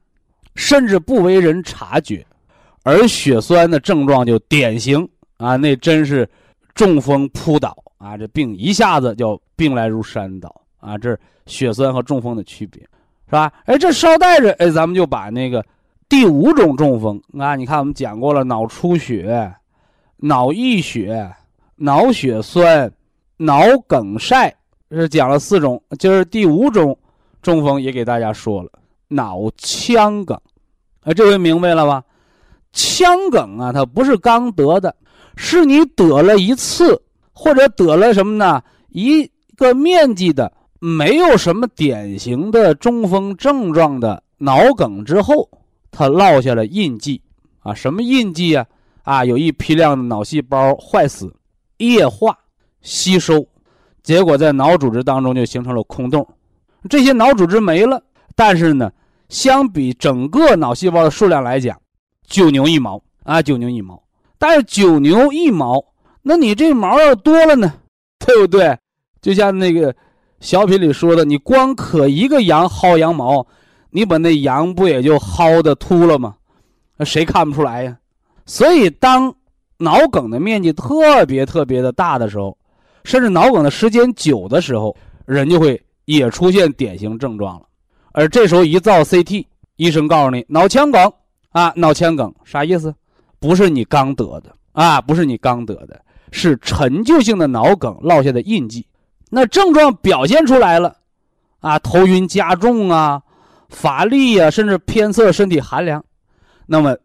[0.55, 2.27] 甚至不为人察觉，
[2.83, 6.29] 而血栓的症状就典型啊，那真是
[6.75, 12.83] 中风扑倒啊，这病一下子就病来如山倒啊，这是血栓和中风的区别，
[13.27, 13.53] 是吧？
[13.65, 15.65] 哎，这捎带着，哎，咱们就把那个
[16.09, 19.53] 第五种中风啊，你看我们讲过了，脑出血、
[20.25, 21.35] 脑溢血、
[21.75, 22.93] 脑血栓、
[23.39, 24.55] 脑梗塞，
[24.89, 26.97] 是讲了四种，今儿第五种
[27.43, 28.71] 中风也给大家说了，
[29.09, 30.41] 脑腔梗，
[31.03, 32.05] 啊，这回明白了吧？
[32.73, 34.95] 腔梗啊，它不是刚得的，
[35.35, 38.63] 是你得了一次，或者得了什么呢？
[38.91, 45.51] 一个面积的没有什么典型的中风症状的脑梗之后，
[45.91, 47.21] 它落下了印记
[47.59, 47.75] 啊？
[47.75, 48.65] 什么印记啊？
[49.03, 51.35] 啊，有一批量的脑细胞坏死、
[51.79, 52.39] 液化、
[52.81, 53.47] 吸收，
[54.03, 56.27] 结果在脑组织当中就形成了空洞。
[56.89, 58.03] 这些脑组织没了，
[58.35, 58.91] 但是呢，
[59.29, 61.81] 相比整个脑细胞的数量来讲，
[62.27, 64.03] 九牛一毛啊，九牛一毛。
[64.39, 65.85] 但是九牛一毛，
[66.23, 67.73] 那你这毛要多了呢，
[68.19, 68.77] 对不对？
[69.21, 69.95] 就像那个
[70.41, 73.47] 小品里说的，你光可一个羊薅羊毛，
[73.91, 76.35] 你把那羊不也就薅的秃了吗？
[77.05, 77.97] 谁看不出来呀？
[78.47, 79.35] 所以，当
[79.79, 82.57] 脑梗的面积特别特别的大的时候，
[83.05, 87.67] 甚至脑梗的时间久的时候，人就会也出现典型症状了。
[88.13, 91.13] 而这时候一造 CT，医生告诉你脑腔梗。
[91.51, 92.95] 啊，脑腔梗啥意思？
[93.39, 96.01] 不是你刚得的啊，不是你刚得的，
[96.31, 98.87] 是陈旧性的脑梗落下的印记。
[99.29, 100.97] 那症状表现出来了，
[101.61, 103.21] 啊，头晕加重啊，
[103.69, 106.03] 乏力啊，甚至偏侧身体寒凉，
[106.65, 106.97] 那么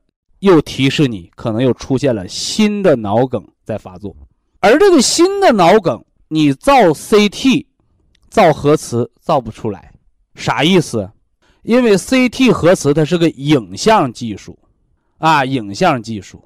[0.47, 4.15] 又提示你可能又出现了新的脑梗在发作。
[4.59, 7.65] 而这个新的脑梗，你造 CT、
[8.29, 9.93] 造核磁造不出来，
[10.33, 11.09] 啥意思？
[11.61, 14.57] 因为 CT 核磁它是个影像技术，
[15.17, 16.43] 啊，影像技术，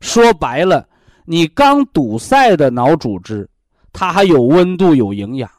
[0.00, 0.88] 说白了，
[1.26, 3.48] 你刚堵塞的脑组织，
[3.92, 5.50] 它还有温度、有营养，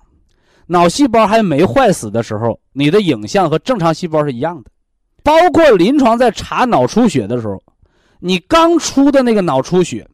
[0.68, 4.72] 脑细胞还没坏死的时候，你的影像和正常细胞是一样的。
[5.24, 7.62] 包括临床在查脑出血的时候，
[8.20, 10.08] 你刚出的那个脑出血，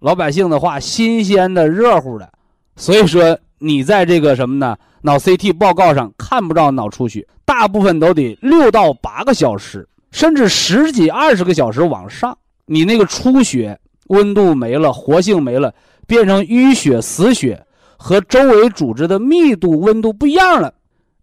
[0.00, 2.30] 老百姓的话，新鲜的、热乎的，
[2.76, 4.76] 所以说你在这个什么呢？
[5.02, 7.26] 脑 CT 报告上看不着脑出血。
[7.44, 12.36] 大部分都得六到八个小时，甚至十几、二十个小时往上。
[12.66, 15.74] 你那个出血温度没了，活性没了，
[16.06, 17.60] 变成淤血、死血，
[17.96, 20.72] 和周围组织的密度、温度不一样了，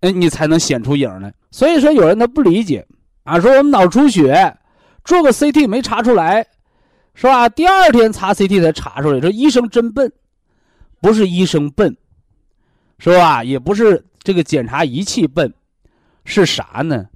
[0.01, 1.33] 哎，你才能显出影来。
[1.49, 2.85] 所以说，有人他不理解
[3.23, 4.53] 啊，说我们脑出血，
[5.07, 6.45] 做个 CT 没查出来，
[7.15, 7.47] 是吧？
[7.47, 10.11] 第二天查 CT 才查出来，说医生真笨，
[11.01, 11.95] 不是医生笨，
[12.99, 13.41] 是吧？
[13.41, 15.51] 也不是这个检查仪器笨。
[16.25, 17.07] 是啥呢？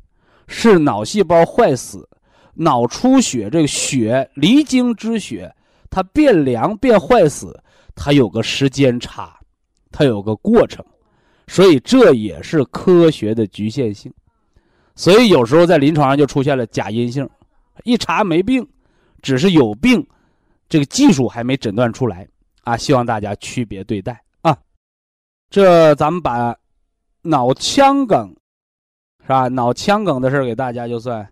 [0.47, 2.07] 是脑细胞坏死，
[2.53, 3.49] 脑出血。
[3.49, 5.53] 这个血离经之血，
[5.89, 7.61] 它变凉变坏死，
[7.93, 9.37] 它有个时间差，
[9.91, 10.81] 它有个过程，
[11.45, 14.09] 所以这也是科学的局限性。
[14.95, 17.29] 所以有时候在临床上就出现了假阴性，
[17.83, 18.67] 一查没病，
[19.21, 20.05] 只是有病，
[20.69, 22.27] 这个技术还没诊断出来
[22.63, 22.77] 啊。
[22.77, 24.57] 希望大家区别对待啊。
[25.49, 26.55] 这咱们把
[27.21, 28.33] 脑腔梗。
[29.23, 29.47] 是吧？
[29.49, 31.25] 脑腔梗的事儿给大家就算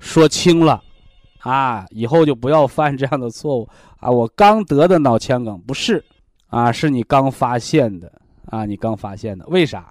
[0.00, 0.82] 说清了，
[1.38, 3.68] 啊，以后就不要犯这样的错误
[4.00, 4.10] 啊！
[4.10, 6.04] 我刚得的脑腔梗不是，
[6.48, 8.10] 啊，是你刚发现的
[8.46, 9.88] 啊，你刚发现的，为啥？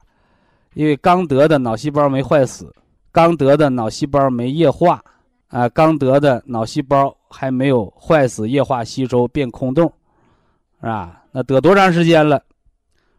[0.73, 2.69] 因为刚得的脑细胞没坏死，
[3.13, 5.01] 刚得的脑细胞没液化，
[5.51, 9.91] 啊，刚得的脑细胞还没有坏死、液化、吸收变空洞，
[10.79, 11.23] 是吧？
[11.33, 12.41] 那得多长时间了？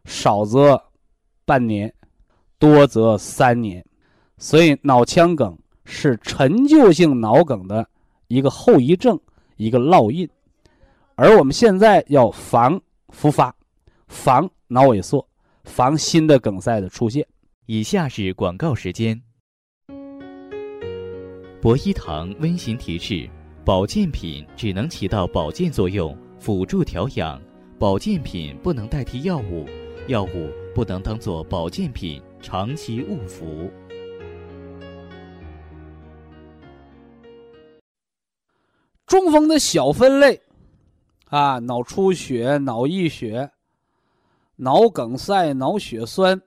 [0.06, 0.82] 少则
[1.44, 1.92] 半年，
[2.58, 3.84] 多则三年。
[4.38, 7.86] 所以，脑腔梗是陈旧性脑梗的
[8.28, 9.20] 一个后遗症，
[9.56, 10.28] 一个烙印，
[11.14, 13.54] 而我们现在要防复发，
[14.08, 15.24] 防脑萎缩，
[15.64, 17.26] 防新的梗塞的出现。
[17.66, 19.22] 以下是广告时间。
[21.62, 23.30] 博一堂温馨提示：
[23.64, 27.40] 保健品只能起到保健作用，辅助调养；
[27.78, 29.64] 保健品不能代替药物，
[30.08, 33.70] 药物不能当做保健品长期误服。
[39.06, 40.40] 中风的小分类，
[41.26, 43.52] 啊，脑出血、脑溢血、
[44.56, 46.42] 脑梗塞、脑血栓，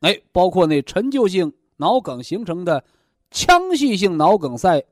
[0.00, 2.84] 哎，包括那陈旧性脑梗形成的
[3.30, 4.84] 腔隙性脑梗塞，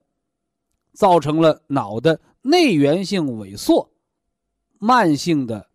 [0.93, 3.91] 造成了脑的内源性萎缩、
[4.79, 5.71] 慢性的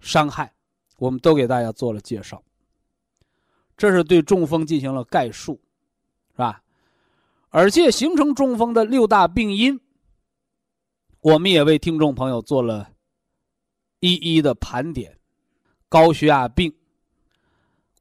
[0.00, 0.52] 伤害，
[0.98, 2.42] 我们都给大家做了介绍。
[3.76, 5.60] 这是对中风进行了概述，
[6.32, 6.62] 是吧？
[7.50, 9.80] 而且形成中风的六大病因。
[11.20, 12.90] 我们也为听众朋友做了
[14.00, 15.18] 一一的盘点：
[15.88, 16.74] 高血压病、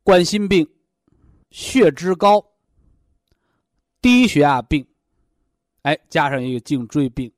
[0.04, 0.68] 冠心病、
[1.50, 2.44] 血脂高、
[4.02, 4.86] 低血压病，
[5.82, 7.32] 哎，加上一个颈椎病。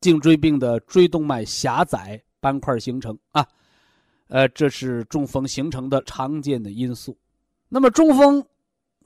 [0.00, 3.46] 颈椎病的椎动脉狭窄斑块形成啊，
[4.28, 7.16] 呃，这是中风形成的常见的因素。
[7.70, 8.44] 那么中风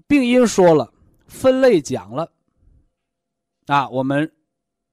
[0.08, 0.92] 病因说了，
[1.26, 2.28] 分类讲了，
[3.66, 4.28] 啊，我们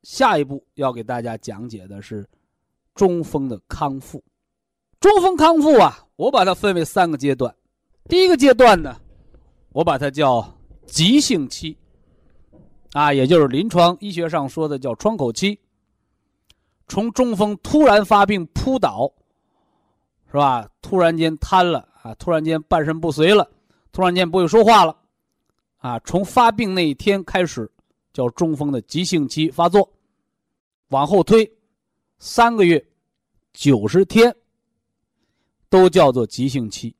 [0.03, 2.23] 下一步要给大家讲解的是
[2.93, 4.23] 中风的康复。
[4.99, 7.53] 中风康复啊，我把它分为三个阶段。
[8.07, 8.95] 第一个阶段呢，
[9.71, 10.55] 我把它叫
[10.85, 11.77] 急性期，
[12.93, 15.59] 啊，也就是临床医学上说的叫窗口期。
[16.87, 19.11] 从中风突然发病扑倒，
[20.27, 20.69] 是吧？
[20.81, 22.13] 突然间瘫了啊！
[22.15, 23.49] 突然间半身不遂了，
[23.91, 24.95] 突然间不会说话了，
[25.77, 25.99] 啊！
[26.01, 27.67] 从发病那一天开始，
[28.13, 29.91] 叫中风的急性期发作，
[30.89, 31.51] 往后推
[32.19, 32.85] 三个月、
[33.51, 34.35] 九十天，
[35.67, 36.95] 都叫做急性期，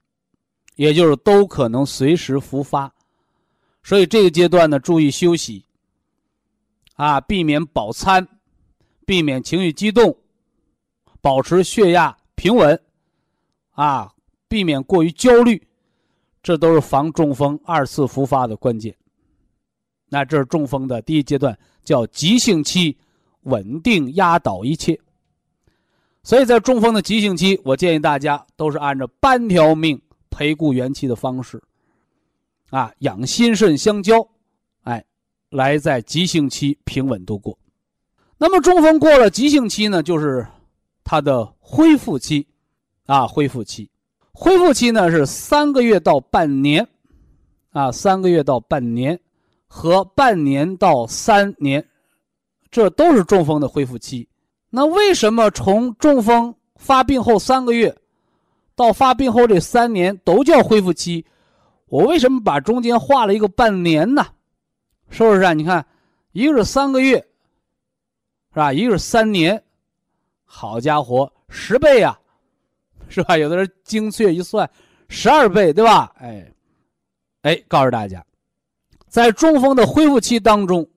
[0.77, 2.91] 也就是都可能随时复发。
[3.85, 5.63] 所以这个阶段呢，注意休息，
[6.95, 8.27] 啊，避免饱餐。
[9.07, 10.17] 避免情绪激动，
[11.21, 12.81] 保持血压平稳，
[13.73, 14.11] 啊，
[14.47, 15.61] 避免过于焦虑，
[16.41, 18.95] 这都是防中风二次复发的关键。
[20.09, 22.97] 那这是中风的第一阶段，叫急性期，
[23.41, 24.99] 稳定压倒一切。
[26.23, 31.61] 所以在中风的急性期，我建议大家都是按照半条命培固元气的方式，
[32.75, 34.27] 啊，养心肾相交，
[34.83, 35.01] 哎，
[35.49, 37.57] 来在急性期平稳度过。
[38.37, 40.45] 那么中风过了急性期呢，就是
[41.01, 42.45] 它的恢复期，
[43.05, 43.89] 啊，恢复期，
[44.33, 46.85] 恢复期呢是三个月到半年，
[47.69, 49.17] 啊，三个月到半年
[49.67, 51.87] 和半年到三年，
[52.69, 54.27] 这都是中风的恢复期。
[54.69, 57.95] 那为什么从中风发病后三个月
[58.75, 61.25] 到发病后这三年都叫恢复期？
[61.87, 64.25] 我为什么把中间画了一个半年呢？
[65.09, 65.53] 是不是啊？
[65.53, 65.85] 你看，
[66.31, 67.25] 一个是三个月。
[68.53, 68.71] 是吧？
[68.71, 69.61] 一个是三年，
[70.45, 72.17] 好家伙，十倍呀，
[73.09, 73.37] 是吧？
[73.37, 74.69] 有的人精确一算，
[75.09, 76.15] 十二倍，对吧？
[76.19, 76.49] 哎，
[77.41, 78.25] 哎，告诉大家，
[79.09, 80.87] 在中风的恢复期当中，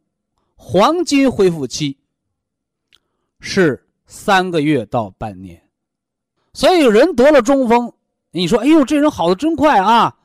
[0.54, 1.98] 黄金恢复期
[3.40, 5.60] 是三个月到半年。
[6.52, 7.92] 所以人得了中风，
[8.30, 10.16] 你说，哎呦，这人好的真快啊！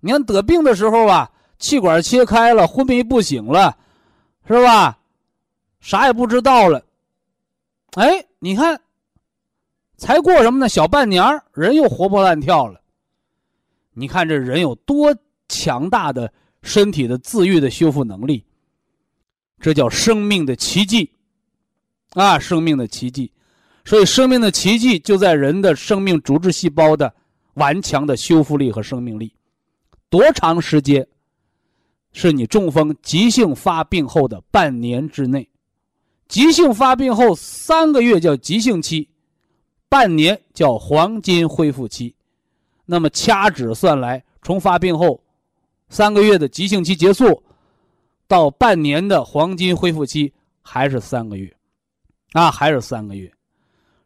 [0.00, 3.76] 你看得病的时候啊，气管切开了，昏迷不醒了，
[4.46, 4.98] 是吧？
[5.80, 6.84] 啥也不知道了，
[7.92, 8.80] 哎，你看，
[9.96, 10.68] 才过什么呢？
[10.68, 12.80] 小半年人又活蹦乱跳了。
[13.92, 15.14] 你看这人有多
[15.48, 16.32] 强大的
[16.62, 18.44] 身体的自愈的修复能力，
[19.58, 21.10] 这叫生命的奇迹
[22.10, 22.38] 啊！
[22.38, 23.32] 生命的奇迹，
[23.84, 27.12] 所以生命的奇迹就在人的生命组织细胞的
[27.54, 29.34] 顽强的修复力和生命力。
[30.10, 31.06] 多长时间？
[32.12, 35.48] 是你中风急性发病后的半年之内。
[36.26, 39.08] 急性发病后三个月叫急性期，
[39.88, 42.14] 半年叫黄金恢复期。
[42.84, 45.22] 那么掐指算来，从发病后
[45.88, 47.40] 三个月的急性期结束，
[48.26, 51.56] 到半年的黄金恢复期还是三个月，
[52.32, 53.32] 啊，还是三个月。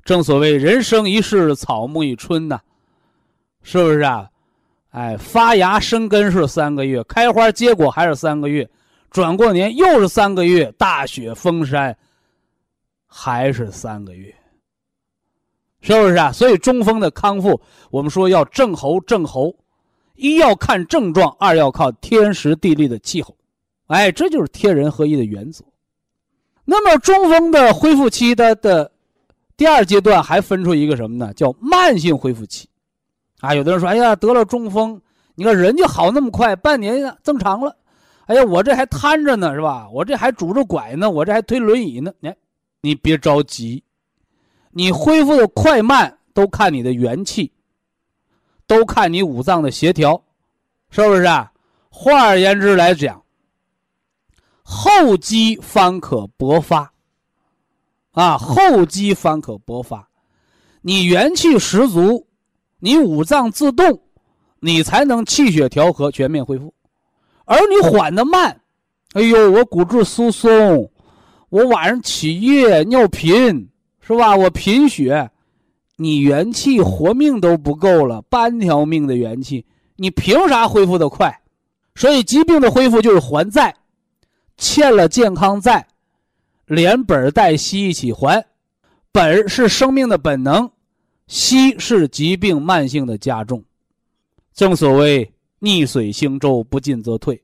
[0.04, 2.60] 正所谓人生一世，草木一春呐，
[3.62, 4.30] 是不是啊？
[4.94, 8.68] 哎，发芽生根是三个月，开花结果还是三个月，
[9.10, 11.96] 转过年又是三个月，大雪封山。
[13.16, 14.34] 还是三个月，
[15.80, 16.32] 是不是啊？
[16.32, 17.60] 所以中风的康复，
[17.92, 19.54] 我们说要正候正候，
[20.16, 23.36] 一要看症状，二要靠天时地利的气候，
[23.86, 25.64] 哎，这就是天人合一的原则。
[26.64, 28.90] 那么中风的恢复期的的
[29.56, 31.32] 第二阶段还分出一个什么呢？
[31.34, 32.68] 叫慢性恢复期，
[33.44, 35.00] 啊，有的人说，哎呀，得了中风，
[35.34, 37.76] 你看人就好那么快，半年正常了，
[38.26, 39.88] 哎呀，我这还瘫着呢，是吧？
[39.92, 42.32] 我这还拄着拐呢，我这还推轮椅呢，你。
[42.80, 43.82] 你别着急，
[44.70, 47.50] 你恢复的快慢都看你的元气，
[48.66, 50.22] 都看你五脏的协调，
[50.90, 51.50] 是不是啊？
[51.88, 53.22] 换而言之来讲，
[54.62, 56.92] 厚积方可薄发，
[58.12, 60.06] 啊，厚积方可薄发。
[60.82, 62.26] 你元气十足，
[62.84, 63.98] 你五脏自动，
[64.60, 66.74] 你才能气血调和，全面恢复。
[67.46, 68.60] 而你缓的慢，
[69.14, 70.90] 哎呦，我骨质疏松。
[71.48, 73.70] 我晚上起夜尿频
[74.02, 74.36] 是吧？
[74.36, 75.30] 我贫血，
[75.96, 79.64] 你元气活命都不够了，半条命的元气，
[79.96, 81.40] 你凭啥恢复的快？
[81.94, 83.74] 所以疾病的恢复就是还债，
[84.58, 85.86] 欠了健康债，
[86.66, 88.44] 连本带息一起还，
[89.10, 90.70] 本是生命的本能，
[91.26, 93.64] 息是疾病慢性的加重。
[94.52, 97.42] 正所谓逆水行舟，不进则退。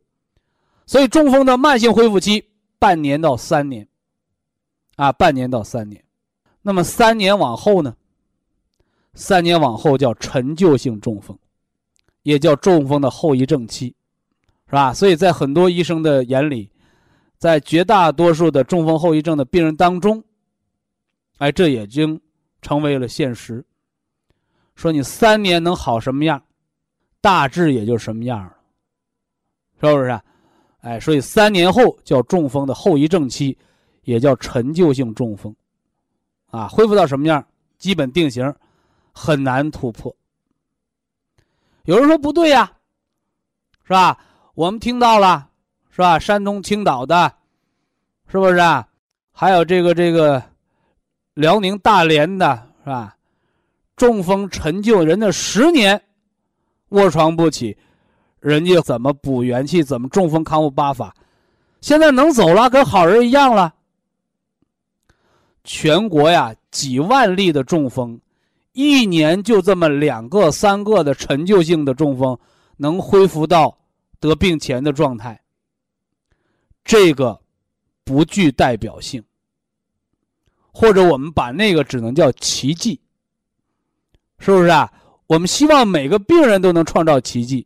[0.87, 2.45] 所以中风的慢性恢复期
[2.79, 3.87] 半年到三年，
[4.97, 6.05] 啊，半年到三年。
[6.63, 7.97] 那么三年往后呢？
[9.15, 11.37] 三年往后叫陈旧性中风，
[12.23, 13.95] 也叫中风的后遗症期，
[14.67, 14.95] 是吧？
[14.95, 16.71] 所以在很多医生的眼里，
[17.39, 20.23] 在绝大多数的中风后遗症的病人当中，
[21.39, 22.21] 哎，这已经
[22.63, 23.65] 成为了现实。
[24.81, 26.43] 说你三年能好什么样，
[27.21, 28.57] 大致也就什么样了，
[29.79, 30.09] 是不是？
[30.09, 30.25] 啊
[30.81, 33.55] 哎，所以三年后叫中风的后遗症期，
[34.05, 35.55] 也叫陈旧性中风，
[36.47, 38.43] 啊，恢复到什么样，基本定型。
[39.13, 40.15] 很难突破。
[41.83, 42.73] 有人说不对呀，
[43.85, 44.17] 是吧？
[44.55, 45.51] 我们听到了，
[45.91, 46.19] 是吧？
[46.19, 47.31] 山东青岛的，
[48.29, 48.89] 是不是啊？
[49.33, 50.43] 还有这个这个
[51.35, 53.15] 辽宁大连的，是吧？
[54.01, 56.03] 中风陈旧，人家十年
[56.89, 57.77] 卧床不起，
[58.41, 59.83] 人家怎么补元气？
[59.83, 61.15] 怎么中风康复八法？
[61.83, 63.75] 现在能走了，跟好人一样了。
[65.65, 68.19] 全国呀，几万例的中风。
[68.73, 72.39] 一年就这么两个、三个的陈旧性的中风，
[72.79, 73.77] 能恢复到
[74.19, 75.39] 得病前的状态，
[76.83, 77.39] 这个
[78.03, 79.23] 不具代表性，
[80.73, 82.99] 或者我们把那个只能叫奇迹，
[84.41, 84.93] 是不是啊？
[85.29, 87.65] 我们希望每个病人都能创造奇迹，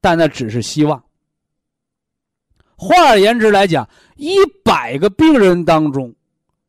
[0.00, 1.00] 但那只是希望。
[2.74, 6.12] 换而言之来讲，一百个病人当中，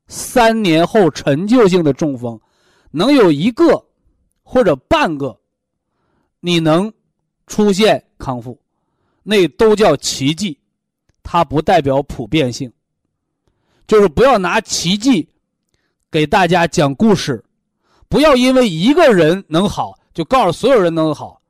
[0.08, 2.40] 三年后陈旧性的中风。
[2.92, 3.84] 能有一个
[4.44, 5.38] 或者半个，
[6.40, 6.94] 你能
[7.48, 8.58] 出现康复，
[9.24, 10.58] 那都叫奇迹，
[11.24, 12.72] 它不代表普遍性。
[13.88, 15.28] 就是不要拿奇迹
[16.10, 17.44] 给大家讲故事，
[18.08, 21.42] 不要因为一个人能好就告诉所有人能好，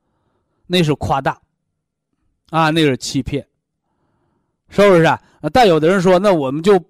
[0.67, 1.39] 那是夸大，
[2.49, 3.45] 啊，那是欺骗，
[4.69, 5.21] 是不是啊？
[5.53, 6.83] 但有的人说，那我们就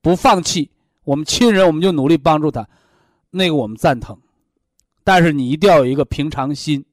[0.00, 0.68] 不放弃，
[1.04, 2.66] 我们亲人，我们就努力帮助他。
[3.30, 4.18] 那个我们赞同，
[5.04, 6.84] 但是你一定要有一个平常心，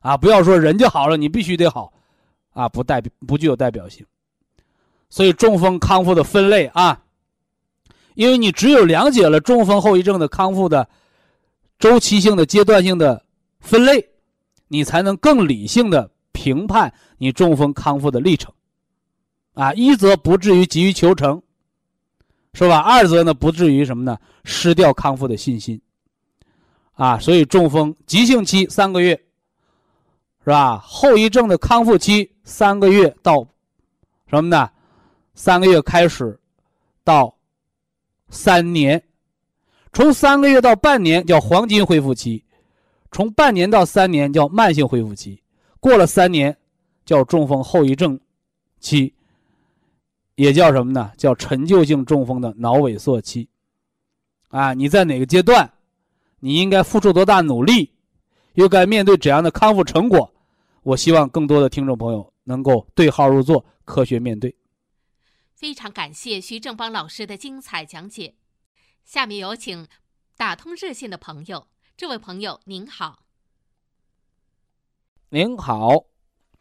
[0.00, 1.92] 啊，不要说人家好了，你必须得好，
[2.52, 4.04] 啊，不代表不具有代表性。
[5.08, 7.00] 所以中风康复的分类啊，
[8.14, 10.88] 因为你只有了解了中风后遗症的康复的
[11.78, 13.24] 周期性的阶段性的
[13.60, 14.08] 分类，
[14.68, 18.52] 你才能更理性的评判你中风康复的历程，
[19.54, 21.40] 啊，一则不至于急于求成。
[22.56, 22.78] 是吧？
[22.78, 24.16] 二则呢，不至于什么呢？
[24.44, 25.80] 失掉康复的信心。
[26.92, 29.20] 啊，所以中风急性期三个月，
[30.44, 30.78] 是吧？
[30.78, 33.44] 后遗症的康复期三个月到
[34.28, 34.70] 什么呢？
[35.34, 36.38] 三个月开始
[37.02, 37.36] 到
[38.28, 39.02] 三年，
[39.94, 42.44] 从三个月到半年叫黄金恢复期，
[43.12, 45.40] 从半年到三年叫慢性恢复期，
[45.78, 46.54] 过了三年
[47.06, 48.18] 叫中风后遗症
[48.80, 49.14] 期。
[50.34, 51.12] 也叫什么呢？
[51.16, 53.48] 叫陈旧性中风的脑萎缩期，
[54.48, 55.72] 啊，你在哪个阶段？
[56.40, 57.92] 你应该付出多大努力？
[58.54, 60.28] 又该面对怎样的康复成果？
[60.82, 64.52] 我希望更多的听众朋友能够对号入座，科学面对。
[65.54, 68.34] 非常感谢徐正邦老师的精彩讲解。
[69.04, 69.86] 下面有请
[70.36, 73.18] 打通热线的朋友，这位朋友您好。
[75.28, 75.88] 您好。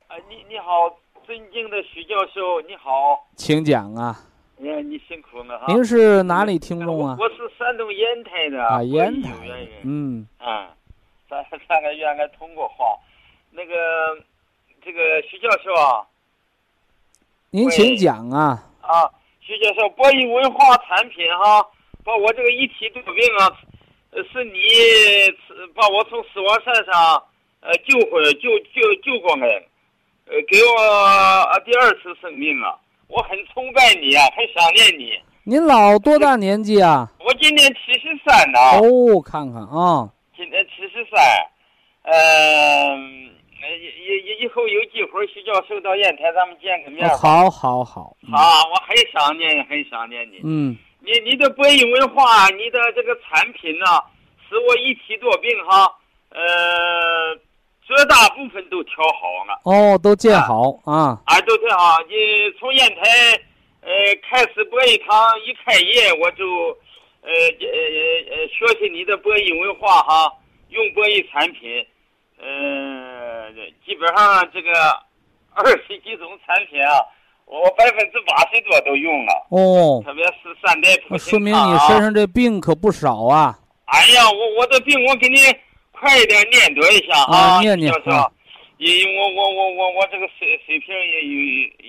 [0.08, 1.00] 啊，你你好。
[1.26, 4.20] 尊敬的徐教授，你好，请讲啊！
[4.60, 5.74] 哎你辛苦了哈。
[5.74, 7.16] 您是哪里听众啊？
[7.18, 9.70] 我是山东烟台的啊，烟台人。
[9.86, 10.76] 嗯啊，
[11.30, 13.00] 咱咱个月俺通过话，
[13.52, 13.74] 那个
[14.84, 16.06] 这个徐教授啊，
[17.52, 18.70] 您请讲啊。
[18.82, 21.66] 啊，徐教授，博弈文化产品哈，
[22.04, 23.58] 把我这个一体多病啊，
[24.32, 24.60] 是你
[25.74, 27.24] 把我从死亡线上
[27.62, 29.48] 呃救回救救救过来。
[30.26, 32.80] 呃，给我第二次生命啊！
[33.10, 35.20] 我很崇拜你啊，很想念你。
[35.44, 37.12] 您老多大年纪啊？
[37.20, 38.58] 我今年七十三呢。
[38.80, 40.10] 哦，看看啊。
[40.34, 41.22] 今年七十三，
[42.04, 47.06] 呃，以以以后有机会，徐教授到烟台，咱们见个面。
[47.18, 48.16] 好，好，好。
[48.32, 50.40] 好，我很想念，很想念你。
[50.46, 50.78] 嗯。
[51.06, 53.86] 你你的播音文化，你的这个产品呢，
[54.48, 55.94] 使我一体多病哈，
[56.30, 57.38] 呃。
[57.86, 62.00] 绝大部分都调好了哦，都建好啊啊，都挺好。
[62.08, 63.04] 你从烟台
[63.82, 63.92] 呃
[64.24, 66.48] 开始博弈堂一开业，我就
[67.22, 67.68] 呃呃
[68.32, 70.32] 呃学习你的播音文化哈，
[70.70, 71.86] 用播音产品，
[72.40, 73.52] 呃，
[73.86, 74.72] 基本上这个
[75.54, 77.04] 二十几种产品啊，
[77.46, 83.60] 我百分之八十多都用了，哦，特别是三代普啊说明你身上这病可不少啊。
[83.86, 85.38] 哎呀，我我这病我给你
[85.92, 88.32] 快一点念叨一下啊念念啊，
[88.78, 91.22] 因为我我我我我这个水水平也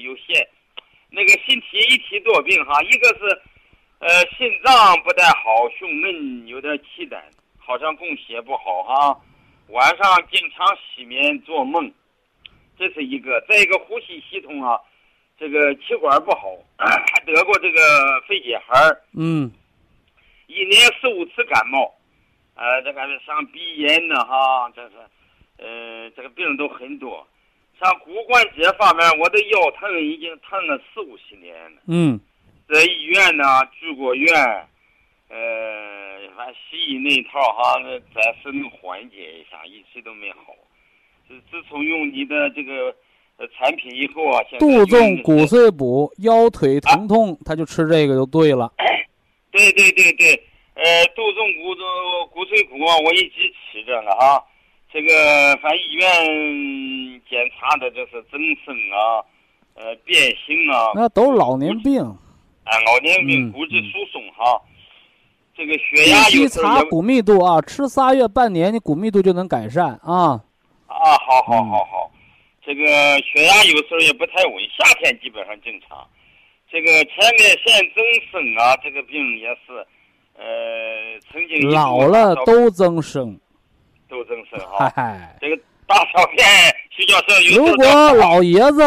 [0.02, 0.46] 有有限，
[1.08, 3.40] 那个身体一体多病哈，一个是
[4.00, 7.22] 呃心脏不太好，胸闷有点气短，
[7.56, 9.20] 好像供血不好哈，
[9.68, 11.90] 晚上经常失眠做梦，
[12.78, 13.40] 这是一个。
[13.48, 14.78] 再一个呼吸系统啊，
[15.38, 18.74] 这个气管不好， 还得过这个肺结核。
[19.16, 19.50] 嗯，
[20.46, 21.92] 一年四五次感冒，
[22.54, 24.94] 呃，这个上鼻炎呢，哈，这是，
[25.58, 27.26] 呃，这个病都很多。
[27.80, 31.82] 像骨关节方面，我的腰疼已经疼了四五十年了。
[31.88, 32.20] 嗯，
[32.68, 33.44] 在医院呢
[33.80, 34.32] 住过院，
[35.28, 37.80] 呃，反正西医那一套哈，
[38.14, 40.54] 暂时能缓解一下，一直都没好。
[41.26, 42.94] 自自从用你的这个
[43.36, 48.72] 呃产品以后啊，杜仲骨碎补，腰腿疼痛，他就吃这个就对了。
[49.50, 50.34] 对对对对，
[50.74, 50.82] 呃，
[51.14, 51.74] 杜仲骨
[52.32, 54.42] 骨碎补啊，我一直吃着呢哈。
[54.92, 59.22] 这个反正医院检查的就是增生啊，
[59.74, 62.16] 呃，变形啊，那都是老年病，啊，
[62.86, 64.60] 老年病嗯骨质疏松哈。
[65.56, 70.40] 这个血压期有时候也查骨密度啊，吃仨月半年，你骨密度就能改善啊。
[70.86, 72.10] 啊，好好嗯好好，
[72.66, 72.84] 这个
[73.20, 76.06] 血压有时候也不太稳，夏天基本上正常。
[76.70, 78.02] 这个前列腺增
[78.32, 79.86] 生啊，这个病也是，
[80.36, 80.44] 呃，
[81.30, 83.38] 曾经老了都增生，
[84.08, 84.90] 都增生哈。
[84.96, 85.36] 嗨。
[85.40, 85.56] 这个
[85.86, 86.44] 大小便，
[86.90, 88.82] 徐教授有如果老爷子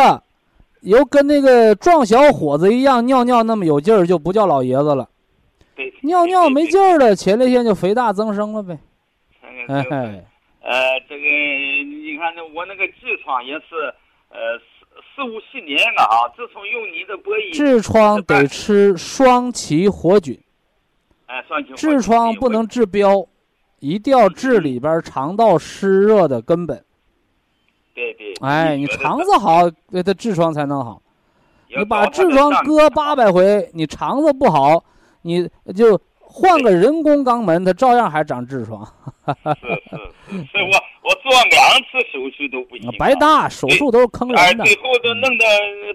[0.82, 5.08] 有跟那个壮小伙子一样尿尿那么有劲儿，就不叫老爷子了。
[5.76, 8.78] 对尿尿没劲儿了，前列腺就肥大增生了呗。
[9.68, 10.26] 哎，
[10.68, 13.94] 呃，这个你看，那我那个痔疮也是，
[14.28, 16.28] 呃，四四五十年了啊。
[16.36, 20.38] 自从用你的博弈，痔疮得吃双歧活菌，
[21.28, 23.26] 哎，算清痔疮不能治标，
[23.80, 26.84] 一定要治里边肠道湿热的根本。
[27.96, 28.34] 对对。
[28.42, 31.02] 哎，你肠子好，那它痔疮才能好。
[31.70, 34.84] 你把痔疮割八百回，你肠子不好，
[35.22, 35.98] 你就
[36.40, 38.86] 换个人工肛门，它照样还长痔疮。
[39.26, 39.98] 是是
[40.30, 40.72] 是，是我
[41.02, 44.64] 我做两次手术都不行啊，白搭，手术都是坑哎，人的。
[44.66, 45.46] 最后都弄得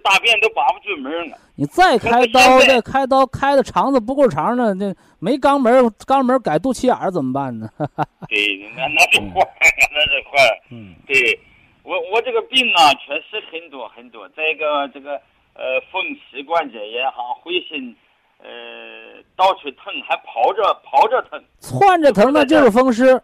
[0.03, 1.39] 大便都拔不出门了。
[1.55, 7.69] 你再开刀，再开刀开的肠子不够长呢，这没肛门，肛门改肚脐眼儿怎么办呢？
[8.29, 9.49] 对，那那是坏，
[9.95, 10.61] 那是坏。
[10.73, 11.39] 嗯，对，
[11.85, 14.29] 我我这个病啊，确实很多很多。
[14.31, 15.13] 再一个，这个
[15.55, 17.95] 呃风湿关节炎哈，回心
[18.43, 21.43] 呃到处疼，还跑着跑着疼。
[21.61, 23.21] 窜着疼那就是风湿。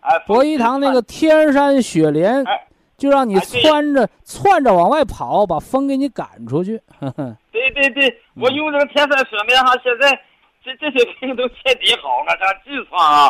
[0.00, 6.80] 哎，博医堂那个天山雪莲哎，就让你窜着窜着往外跑，把风给你赶出去。
[7.00, 10.10] 呵呵对对对，嗯我用这个天山雪莲哈，现在
[10.64, 12.36] 这这些病都彻底好了。
[12.38, 13.28] 像痔疮啊，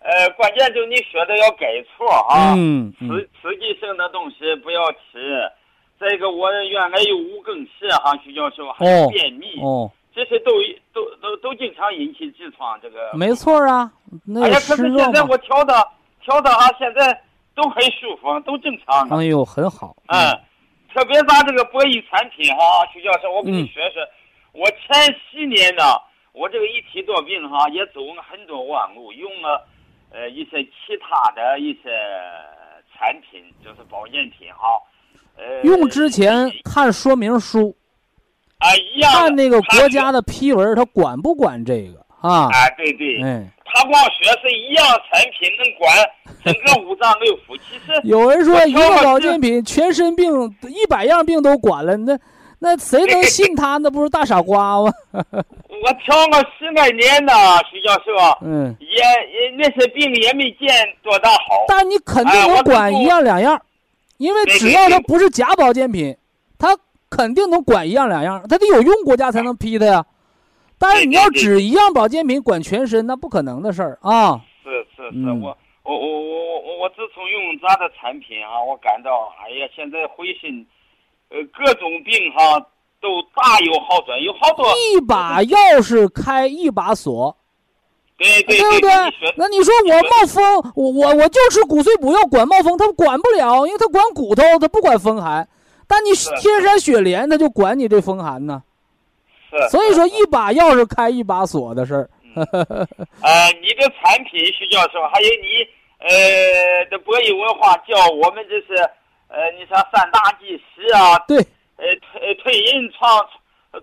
[0.00, 1.66] 呃，关键就你学的要改
[1.96, 2.54] 错啊。
[2.56, 5.50] 嗯嗯刺刺激性的东西不要吃。
[5.98, 10.52] 再一个，我原来有无梗泻哈，徐教授还有哦便秘，哦，这些都
[10.92, 12.78] 都都都经常引起痔疮。
[12.80, 13.90] 这个没错啊，
[14.26, 15.22] 那哎呀，可是现在。
[15.22, 15.74] 我调的
[16.20, 17.20] 调的哈，现在
[17.54, 19.08] 都很舒服，都正常。
[19.08, 19.96] 哎呦，很好。
[20.08, 20.32] 嗯，
[20.92, 24.02] 特别咱这个博弈产品哈，徐教授，我跟你嗯说说，
[24.52, 25.82] 我前些年呢，
[26.32, 29.66] 我这个一体多病哈，也走了很多弯路，用了
[30.12, 31.90] 呃一些其他的一些
[32.94, 34.78] 产品，就是保健品哈。
[35.36, 37.74] 呃，用之前看说明书，
[38.62, 42.44] 啊一样看那个国家的批文，他管不管这个啊？
[42.46, 45.92] 啊，对对，哎，他光说是一样产品能管
[46.44, 50.32] 整个五脏六腑，其实有人说一个保健品全身病
[50.68, 52.16] 一百样病都管了，那
[52.60, 53.76] 那谁能信他？
[53.78, 54.92] 那不是大傻瓜吗？
[55.12, 57.32] 我调了十来年呢，
[57.68, 60.68] 徐教授，嗯，也也那些病也没见
[61.02, 61.64] 多大好。
[61.66, 63.60] 但你肯定能管一样两样，
[64.18, 66.16] 因为只要它不是假保健品，
[66.56, 66.68] 它
[67.14, 70.02] 肯定能管一样两样，它得有用国家才能批它呀。
[70.78, 74.40] 但是你要对对对只一样保健品管全身，那不可能的事儿啊。
[74.64, 80.66] 是是是，嗯我我我我我我自从用咱的产品啊，我感到哎呀，现在回心，
[81.28, 82.58] 呃，各种病哈
[83.00, 87.36] 都大有好转，有好多一把钥匙开一把锁，
[88.16, 88.90] 对对不对不对？
[89.36, 95.46] 那你说我冒风，我我我就吃骨碎补药管冒风，它管不了，因为它管骨头，它不管风寒。
[95.92, 98.62] 但你是天山雪莲，它就管你这风寒呢。
[99.50, 102.08] 是，所以说，一把钥匙开一把锁的事儿。
[102.34, 105.68] 呃，你的产品，徐教授，还有你
[105.98, 108.82] 呃的博弈文化，教我们这是
[109.28, 111.36] 呃，你像三大忌食啊，对，
[111.76, 113.28] 呃，呃退退阴创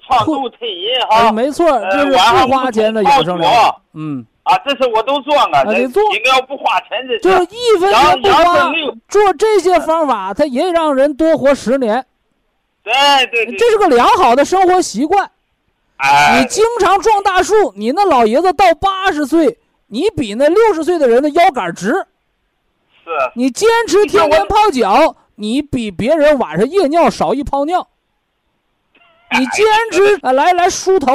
[0.08, 1.28] 创度退印哈。
[1.28, 3.82] 哎，没错，呃这是不花钱的养生不疗。
[3.94, 8.72] 嗯，啊，这是我都做了，这得做尽量不花钱这就是一分钱不花，
[9.08, 12.04] 做这些方法，它也让人多活十年，
[12.84, 12.94] 对
[13.28, 15.30] 对对，这是个良好的生活习惯。
[15.98, 21.90] 哎你经常撞大树，你那老爷子到八十岁，你比那六十岁的人的腰杆直。
[21.92, 27.88] 是你坚持天天泡脚，你比别人晚上夜尿少一泡尿。
[29.32, 31.14] 你坚持啊，来来梳头，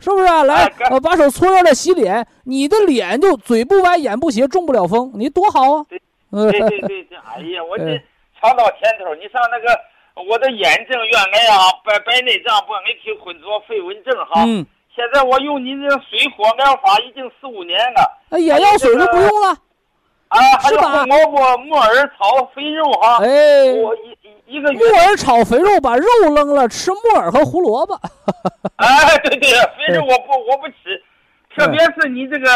[0.00, 0.42] 是不是啊？
[0.44, 0.68] 来
[1.02, 5.84] 把手搓热了洗脸，你的脸就嘴不歪眼不斜，中不了风，你多好啊！
[6.32, 8.02] 嗯对对对对，哎呀，我这嗯
[8.40, 9.14] 尝到甜头。
[9.16, 9.78] 你上那个
[10.28, 18.18] 我的眼症原来啊，白白内障、玻璃体混浊飞蚊症哈，嗯，现在我用你这水火疗法已经四五年了。
[18.30, 19.56] 哎眼药水就不用了，
[20.30, 21.04] 啊，还有是吧？
[21.04, 27.98] 红萝卜、木耳炒肥肉哈，哎，我一一一个木，耳炒肥肉，把肉扔了，吃木耳和胡萝卜。
[28.76, 31.02] 哎，对对，肥肉我不我不吃，
[31.56, 32.48] 特别是你这个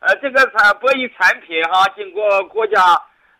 [0.00, 2.80] 呃这个产博弈产品哈，经过国家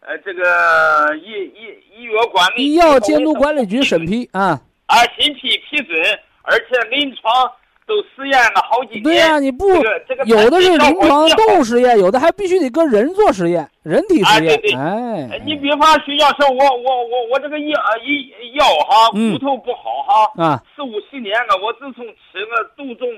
[0.00, 4.60] 呃这个医医医药管理医药监督管理局审批啊。
[4.86, 5.98] 啊审批批准，
[6.42, 7.50] 而且临床
[7.88, 9.02] 都实验了好几年。
[9.02, 14.54] 对呀、你不这个这个有的是临床动物实验，有的还必须得跟人做实验，人体实验。
[14.54, 23.08] 啊对对哎呃，你比方徐教授，我我我我这个腰呃一腰哈嗯骨头不好哈，啊，四五十年了，我自从吃了杜仲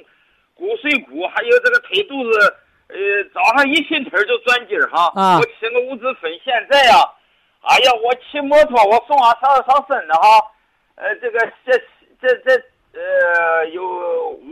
[0.55, 2.55] 骨髓骨，还有这个腿肚子，
[2.89, 2.97] 呃，
[3.35, 5.11] 早上一伸腿就转筋儿哈。
[5.15, 6.95] 啊我吃了五子粉，现在呀、
[7.63, 10.29] 哎呀，我骑摩托，我送啊上上身了哈。
[10.97, 11.73] 呃，这个这
[12.21, 12.63] 这这
[12.93, 13.83] 呃有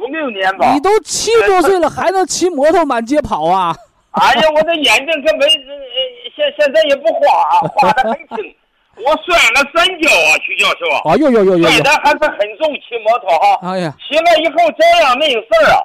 [0.00, 0.80] 五六年吧你。
[0.80, 3.74] 都七十多岁了，还能骑摩托满街跑啊？
[4.12, 8.54] 哎呀，我的眼睛根本呃现现在也不花，花的很轻。
[8.98, 11.68] 我摔了三跤啊，徐教授啊，哟哟哟哟！
[11.68, 13.70] 摔的还是很重，骑摩托哈。
[13.72, 15.78] 哎呀，骑了以后照样没有事儿啊。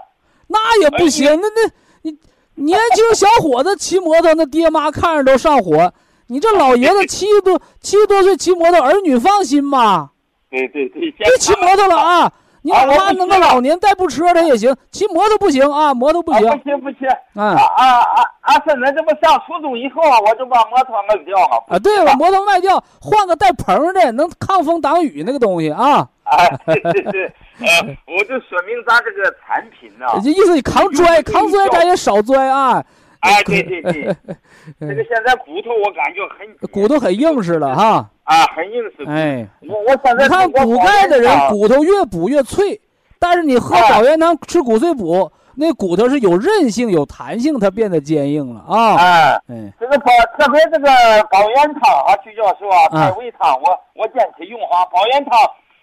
[0.47, 2.17] 那也不行，那那你
[2.55, 5.93] 年轻小伙子骑摩托，那爹妈看着都上火。
[6.27, 10.09] 你这老爷子七十多七十多岁骑摩托，儿女放心吗？
[10.49, 12.31] 对对对，别骑摩托了啊！
[12.63, 16.49] 你哪啊我不怕弄个老年代步车的也行，骑摩托不行啊，摩托不啊，行。
[16.57, 18.53] 不行不行，啊啊啊啊啊！
[18.65, 21.63] 现在这不上初中以后啊，我就把摩托卖掉了。
[21.67, 26.07] 啊，对了，摩托卖掉，换个带棚的，能抗风挡雨那个东西啊。
[26.23, 27.25] 啊，对对对，
[27.59, 32.81] 呃， 我就说明咱这个产品呢，这意思你扛摔，扛摔咱也少摔啊。
[33.19, 34.03] 哎，对对对，
[34.79, 38.09] 这个现在骨头我感觉很骨头很硬实了哈。
[38.23, 39.05] 啊，很硬实。
[39.07, 42.79] 哎，我我现在你看骨通过保钙的人骨头越补越脆，
[43.19, 48.95] 但是你喝哎保元汤吃骨碎补，那骨头是有韧性、有弹性，它变得坚硬了啊。
[48.95, 50.89] 哎，哎，这个保特别这个
[51.29, 55.37] 保元汤啊，徐教授啊，啊开胃汤我我坚持用啊，保元汤。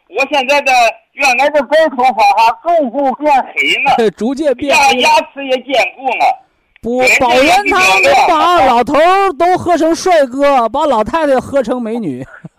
[0.08, 0.72] 我现在的
[1.12, 6.38] 原来的白头发哈，逐步变黑了，逐渐变牙牙齿也坚固了。
[6.82, 12.26] 补保元汤能把老头儿都喝成帅哥，把老太太喝成美女，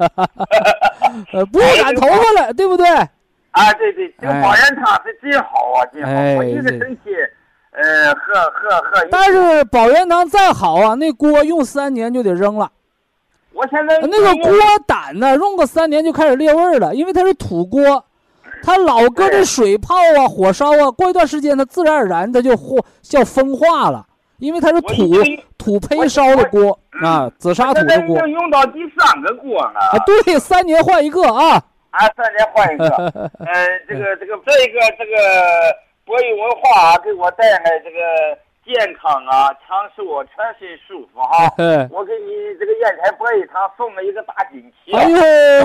[1.34, 2.88] 呃，不用染头发了，对不对？
[2.88, 6.10] 啊，对对，这保元汤是真好啊，真好。
[6.12, 7.10] 哎我一个身体，
[7.72, 9.08] 呃，喝喝喝。
[9.10, 12.72] 但是保元汤再好啊，那锅用三年就得扔了。
[13.54, 14.54] 我现在那个锅
[14.86, 18.06] 胆呢，用个三年就开始裂味儿了，因为它是土锅，
[18.64, 24.06] 它老搁着水泡啊、火烧啊，过一段时间它自然而然它就或叫风化了，
[24.42, 25.14] 因为它是土
[25.56, 29.80] 土胚烧的锅啊，紫砂土的锅已经用到第三个锅了。
[29.80, 31.62] 啊，对，三年换一个啊，
[31.92, 32.86] 啊，三年换一个。
[33.46, 35.16] 呃，这个这个这个这个
[36.04, 38.36] 博弈文化啊给我带来这个
[38.66, 41.46] 健康啊、长寿啊、全身舒服哈。
[41.94, 44.92] 我给你这个烟台博弈堂送了一个大锦旗。
[44.94, 45.18] 哎呦，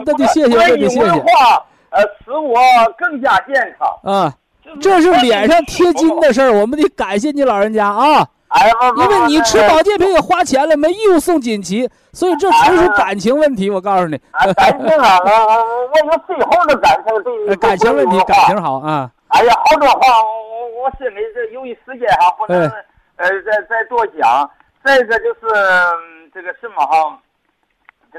[0.05, 2.61] 那得谢谢，博那得谢谢化呃，使我
[2.99, 3.89] 更加健康。
[4.13, 4.35] 啊，
[4.83, 15.57] 这是脸上贴金的事儿，我们得感谢你老人家啊，哎，不不因为你吃保健品也花钱了，没义务送锦旗，所以这纯属感情问题，我告诉你，啊，感情啊，我我
[15.93, 22.85] 我有最后的感情对感情问题，感情好啊，哎呀，好多话我我我心里这由于时间哈不能哎
[23.17, 24.51] 呃再再多讲。
[24.85, 27.19] 再一个就是嗯这个什么哈，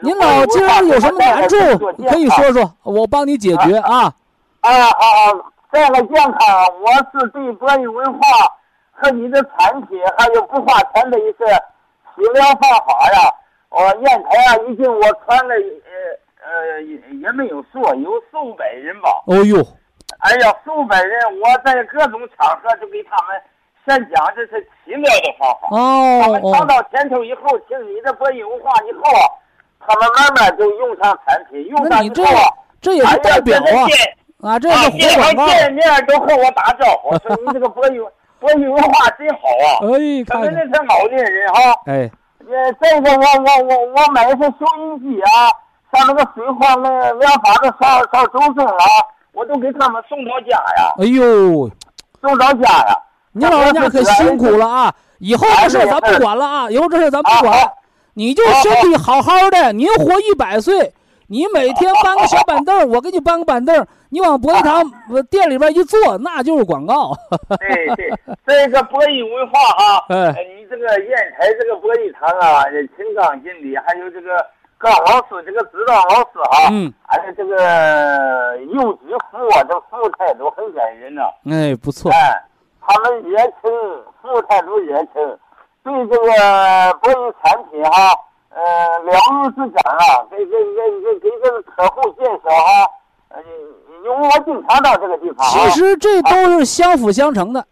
[0.02, 1.56] 您老今儿有什么难处
[2.10, 4.14] 可以说说，我帮你解决啊。
[4.60, 5.34] 啊啊啊！
[5.72, 6.40] 这个健康，
[6.82, 8.20] 我是对博弈文化
[9.00, 11.46] 和你的产品还有不花钱的一些
[12.16, 13.32] 食疗方法呀，
[13.70, 19.22] 我烟台啊已经我传了呃呃也也没有数，有数百人吧。
[19.28, 19.58] 哦呦，
[20.20, 23.40] 哎呀，数百人，我在各种场合就给他们
[23.86, 25.68] 先讲这是奇妙的方法。
[25.70, 29.30] 他哦他，们尝到甜头以后，听你的播音文化以后啊，
[29.80, 32.50] 他们慢慢就用上产品，用上以后啊，
[32.82, 35.48] 这也是代表啊啊，这是活广告。
[35.54, 38.10] 见面都和我打招呼， 说你这个博弈
[38.40, 39.68] 博弈文化真好啊！
[39.84, 41.60] 哎，他们那是老年人哈。
[41.86, 45.50] 哎，呃，再一个，我我我我买一台收音机啊，
[45.92, 48.84] 上那个水荒那两发都烧烧周正了，
[49.34, 50.94] 我都给他们送到家呀。
[51.00, 51.70] 哎呦，
[52.22, 52.98] 送到家呀！
[53.32, 54.94] 你老人家可辛苦了啊！
[55.20, 56.70] 以后这事咱不管了啊！
[56.70, 57.72] 以后这事咱不管，
[58.14, 60.94] 你就身体好好的，您活一百岁。
[61.30, 64.84] 你每天搬个小板凳，我给你搬个板凳，你往博弈堂
[65.30, 67.14] 店里边一坐，那就是广告。
[67.60, 68.12] 对 对，
[68.46, 72.64] 这个博弈文化哈，你这个烟台这个博弈堂啊，
[72.96, 74.38] 秦刚经理还有这个
[74.78, 79.00] 高老师，这个指导老师啊，嗯，还有这个幼师
[79.32, 81.24] 服务，这服务态度很感人呢。
[81.50, 82.12] 哎，不错。
[82.12, 82.42] 哎，
[82.82, 83.70] 他们热情，
[84.22, 85.38] 服务态度热情，
[85.84, 88.14] 对这个博弈产品哈。
[88.50, 88.64] 呃，
[89.04, 89.12] 了
[89.44, 90.26] 如指掌啊！
[90.32, 92.90] 给给给给给这个客户介绍哈，
[93.30, 93.42] 呃，
[94.04, 95.46] 因为我经常到这个地方。
[95.48, 97.66] 其实这都是相辅相成的。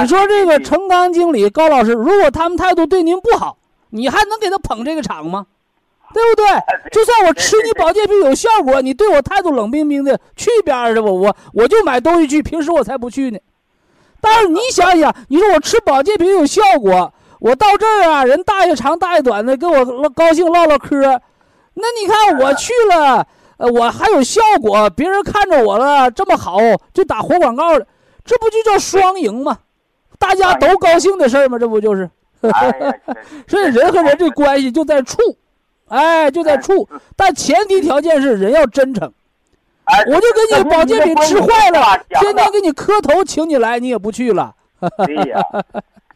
[0.00, 3.58] 你说这个成钢经理、高老师，如果他们态度对您不好，
[3.90, 5.46] 你还能给他捧这个场吗？
[6.12, 6.46] 对不对？
[6.92, 11.10] 就算我吃你保健品有效果，你对我态度冷冰冰的，去一边去吧！
[11.10, 13.38] 我我就买东西去，平时我才不去呢。
[14.20, 17.12] 但是你想想，你说我吃保健品有效果。
[17.40, 21.20] 我到这儿啊，人大爷长大爷短的跟我高兴唠唠嗑，
[21.74, 23.26] 那你看我去了，
[23.64, 26.58] 呃，我还有效果，别人看着我了这么好，
[26.92, 27.86] 就打活广告了，
[28.22, 29.58] 这不就叫双赢吗？
[30.18, 31.58] 大家都高兴的事儿吗？
[31.58, 32.10] 这不就是？
[33.48, 35.16] 所以人和人这关系就在处，
[35.88, 36.86] 哎，就在处，
[37.16, 39.10] 但前提条件是人要真诚。
[40.08, 44.54] 我就给你保健品吃坏了，天天给你磕头请你来，你也不去了。
[45.06, 45.40] 对呀。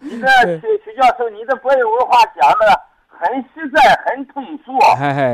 [0.01, 0.27] 你这
[0.61, 2.81] 徐徐教授，你这 博有文化讲的
[3.19, 4.73] 很实在，很通俗，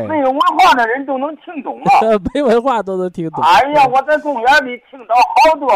[0.08, 2.00] 没有文化的人都能听懂啊。
[2.32, 3.44] 没文化都能听懂。
[3.44, 5.68] 哎呀，我在公园里听到好多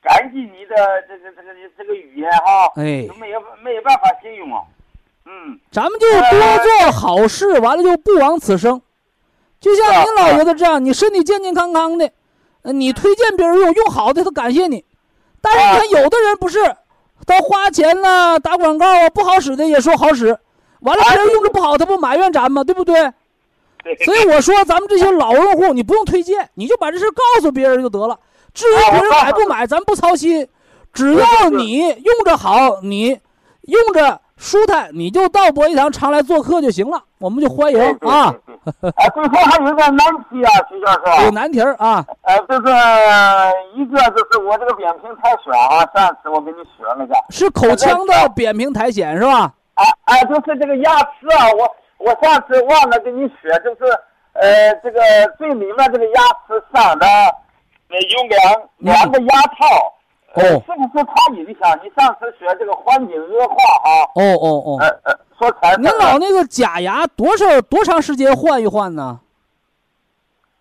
[0.00, 0.76] 感激你的
[1.08, 4.62] 这个这个这个语言哈，哎，没有没有办法形容啊。
[5.24, 8.80] 嗯，咱们就多做好事，完了就不枉此生。
[9.58, 12.08] 就像您老爷子这样，你身体健健康康的，
[12.62, 14.84] 你推荐别人用，用好的他感谢你。
[15.40, 16.58] 但是你看，有的人不是。
[17.26, 20.38] 他花钱了，打广告啊，不好使的也说好使，
[20.80, 22.62] 完了别人用着不好，他不埋怨咱吗？
[22.64, 23.12] 对不对？
[24.04, 28.18] 所以我说，咱们这些老用户，你不用推荐，你就把这事告诉别人就得了。
[28.52, 30.48] 至于别人买不买，咱不操心，
[30.92, 33.18] 只要你用着好，你
[33.62, 34.20] 用着。
[34.38, 38.34] 舒坦，你就到博弈堂常来做客就行了，我们就欢迎啊。
[38.94, 39.96] 哎，最后还有个难
[40.28, 41.24] 题啊，徐教授。
[41.24, 42.04] 有难题啊。
[42.20, 42.70] 呃，就是
[43.76, 47.14] 一个就是我这个扁平苔藓啊，上次我给你学那个。
[47.30, 49.54] 是口腔的扁平苔藓是吧？
[49.76, 53.92] 哎哎，就是这个牙齿啊，我我上次忘了跟你说，就是
[54.32, 55.00] 呃，这个
[55.38, 57.06] 最里面这个牙齿上的
[57.88, 59.92] 有两两个牙套。
[60.34, 61.78] 哦，是不是它影响？
[61.82, 63.54] 你上次说这个环境恶化
[63.84, 64.04] 啊？
[64.16, 64.76] 哦哦哦。
[64.80, 65.74] 呃呃，说才。
[65.76, 69.18] 您老那个假牙多少多长时间换一换呢？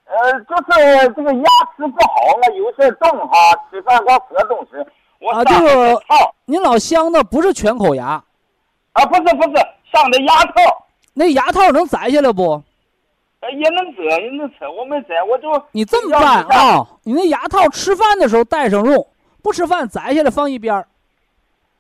[0.05, 1.43] 呃，就是这个牙
[1.75, 3.35] 齿不好了，有些动哈，
[3.69, 4.77] 吃饭光吃东西。
[5.29, 6.01] 啊，这个
[6.45, 8.23] 您老镶的不是全口牙？
[8.95, 9.55] 啊，不是不是，
[9.93, 10.85] 上的牙套。
[11.13, 12.61] 那牙套能摘下来不？
[13.39, 14.67] 呃，也能摘，也能摘。
[14.67, 15.63] 我没摘，我就。
[15.71, 16.85] 你这么办啊？
[17.03, 19.07] 你那牙套吃饭的时候戴上用。
[19.43, 20.87] 不吃饭摘下来放一边儿，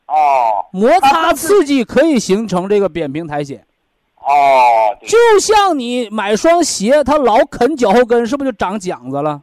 [0.05, 3.57] 哦，摩擦刺激可以形成这个扁平苔藓，
[4.17, 9.41] 哦，就像你买双鞋，它老啃脚后跟，是不是就长茧子了？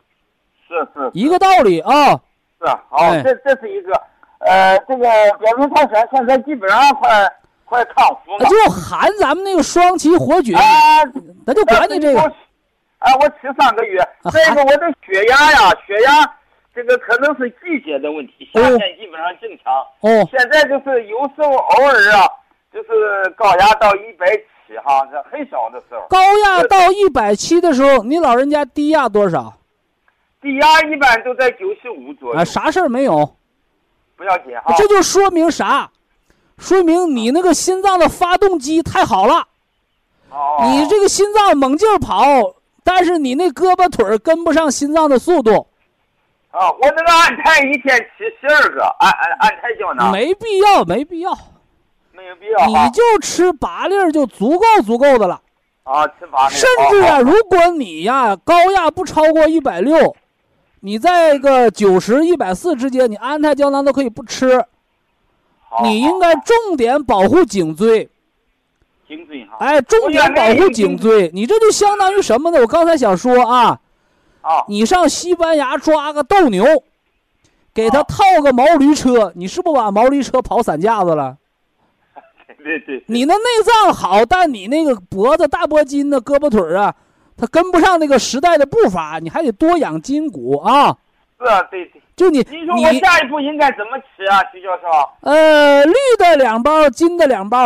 [0.69, 2.13] 是是，一个道理啊。
[2.61, 3.93] 是，好，这这是一个，
[4.39, 5.09] 呃，这个
[5.41, 7.29] 扁平苔藓现在基本上快
[7.73, 10.55] 快康复了，就含咱们那个双歧活菌，
[11.47, 12.21] 咱就管你这个。
[12.21, 16.31] 啊，我吃三个月，这个我的血压呀，血压。
[16.75, 19.73] 这个可能是季节的问题，夏天基本上正常。
[20.01, 22.29] 哦，现在就是有时候偶尔啊，
[22.73, 24.27] 就是高压到一百
[24.67, 26.07] 七哈，这很小的时候。
[26.11, 29.53] 高压到一百七的时候，你老人家低压多少？
[30.43, 32.39] 低压一般都在九十五左右。
[32.39, 33.35] 啊，啥事儿没有？
[34.15, 34.75] 不要紧哈。
[34.77, 35.91] 这就说明啥？
[36.63, 39.47] 说明你那个心脏的发动机太好了。
[40.31, 40.63] 哦。
[40.63, 42.23] 你这个心脏猛劲跑，
[42.85, 45.67] 但是你那胳膊腿跟不上心脏的速度。
[46.53, 51.37] 啊，我那个安胎一天吃十二个安安安胎胶囊，没必要，没必要，
[52.13, 55.41] 没有必要，你就吃八粒就足够足够的了。
[55.83, 56.55] 啊，吃八粒。
[56.55, 60.15] 甚至啊，如果你呀高压不超过一百六，
[60.81, 64.63] 你在个九十一百四之间，你安胎胶囊都可以不吃。
[65.83, 68.09] 你应该重点保护颈椎。
[69.09, 69.57] 颈椎哈。
[69.61, 72.61] 哎，重点保护颈椎，你这就相当于什么呢？
[72.61, 73.81] 我刚才想说啊。
[74.43, 76.67] 啊，你上西班牙抓个斗牛，
[77.73, 81.37] 给他啊套个毛驴车，你是不是把毛驴车跑散架子了？
[82.59, 86.93] 对对对，你那内脏好，但你那个脖子、大脖筋呢、胳膊腿儿啊，
[87.37, 90.97] 它跟不上那个时代的步伐，你还得多养筋骨啊。
[91.39, 92.02] 是啊，对对。
[92.15, 95.11] 就你你说我你下一步应该怎么吃啊，徐教授？
[95.23, 97.59] 呃，绿的两包，金的两包，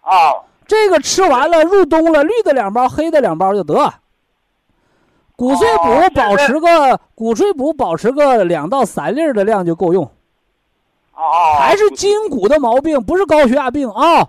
[0.00, 0.34] 啊，
[0.66, 3.92] 这个吃完了入冬了，绿的两包，黑的两包就得。
[5.36, 10.04] 骨碎补哦保持个骨碎补保持个两到三粒的量就够用，
[11.14, 14.28] 哦哦，还是筋骨的毛病，不是高血压病啊。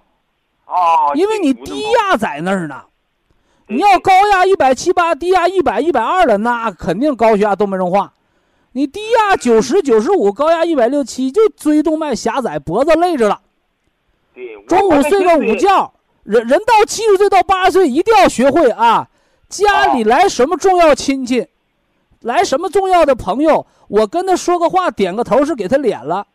[0.65, 2.83] 哦，因为你低压在那儿呢，
[3.67, 8.13] 你要高压一百七八，低压一百一百二了，那肯定高血压动脉硬化。
[8.73, 13.41] 你低压九十九十五，高压一百六七，就椎动脉狭窄，脖子累着了。
[14.33, 15.55] 对，中午睡个午。
[15.55, 15.93] 觉，
[16.23, 19.09] 人人到七十岁到八十岁一定要学会啊，
[19.49, 21.47] 家里来什么重要亲戚，
[22.21, 26.27] 来什么重要的朋友，我跟他说个话，点个头是给他脸了。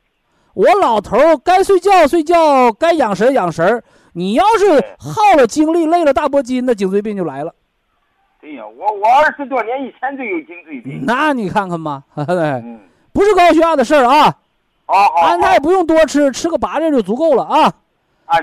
[0.53, 3.83] 我老头儿该睡觉睡觉，该养神养神。
[4.13, 7.55] 你要是耗了精力，累了大脖筋，那颈椎病就来了。
[8.47, 11.03] 对呀，我我二十多年以前就有颈椎病。
[11.05, 12.79] 那你看看吧， 嗯，
[13.13, 14.33] 不是高血压的事儿啊。
[14.87, 15.27] 好好。
[15.27, 17.73] 安泰不用多吃，吃个八粒就足够了啊。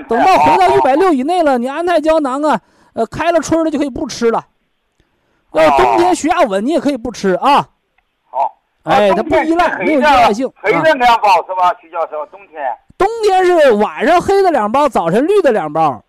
[0.06, 0.94] 等到回到一百。
[0.94, 2.60] 六以内了，你安泰胶囊啊，
[2.92, 4.44] 呃，开了春了就可以不吃了。
[5.52, 7.66] 哦要冬天血压稳，你也可以不吃啊。
[8.28, 8.58] 好。
[8.82, 10.46] 哎，它不依赖，没有依赖性。
[10.46, 12.26] 啊黑的两包是吧，徐教授？
[12.26, 12.62] 冬天。
[12.98, 16.03] 冬天是晚上黑的两包，早晨绿的两包。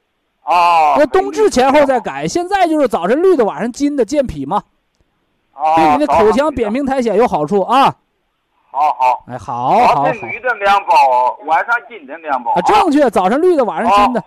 [0.46, 0.96] 哦。
[0.98, 4.64] 那冬至前后再改，现在就是早晨绿的，晚上金的健脾嘛，
[5.54, 5.74] 哦。
[5.76, 6.72] 对你的口腔扁。
[6.72, 7.93] 平苔藓有好处啊。
[8.72, 9.24] 好好。
[9.28, 12.52] 哎，好好好早晨绿的两包，晚上金的两包。
[12.54, 14.24] 啊，正确，早晨绿的，晚上金的。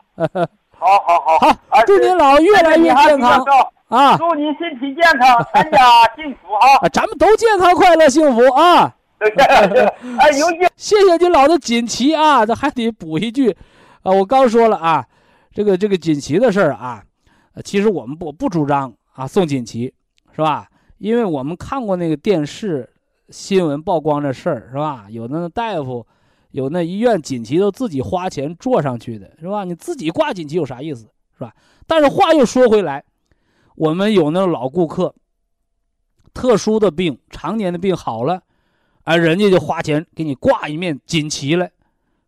[0.78, 1.48] 好好好。
[1.68, 3.44] 好 祝您老越来越健康
[3.88, 4.16] 啊！
[4.18, 5.78] 祝您身体健康，全家
[6.14, 6.76] 幸福啊！
[6.82, 8.94] 啊，咱们都健康快乐幸福啊！
[9.18, 13.50] 哎，有些谢谢您老的锦旗啊，这还得补一句，
[14.02, 15.04] 啊，我刚说了啊，
[15.52, 17.04] 这个这个锦旗的事儿啊，
[17.64, 19.92] 其实我们不不主张啊送锦旗，
[20.32, 20.68] 是吧？
[20.98, 22.88] 因为我们看过那个电视
[23.30, 25.06] 新闻曝光这事儿，是吧？
[25.10, 26.06] 有那大夫，
[26.50, 29.64] 有那医院锦旗都自己花钱做上去的，是吧？
[29.64, 31.54] 你自己挂锦旗有啥意思，是吧？
[31.86, 33.04] 但是话又说回来，
[33.76, 35.14] 我们有那老顾客，
[36.34, 38.42] 特殊的病、常年的病好了。
[39.04, 41.70] 啊，人家就花钱给你挂一面锦旗来，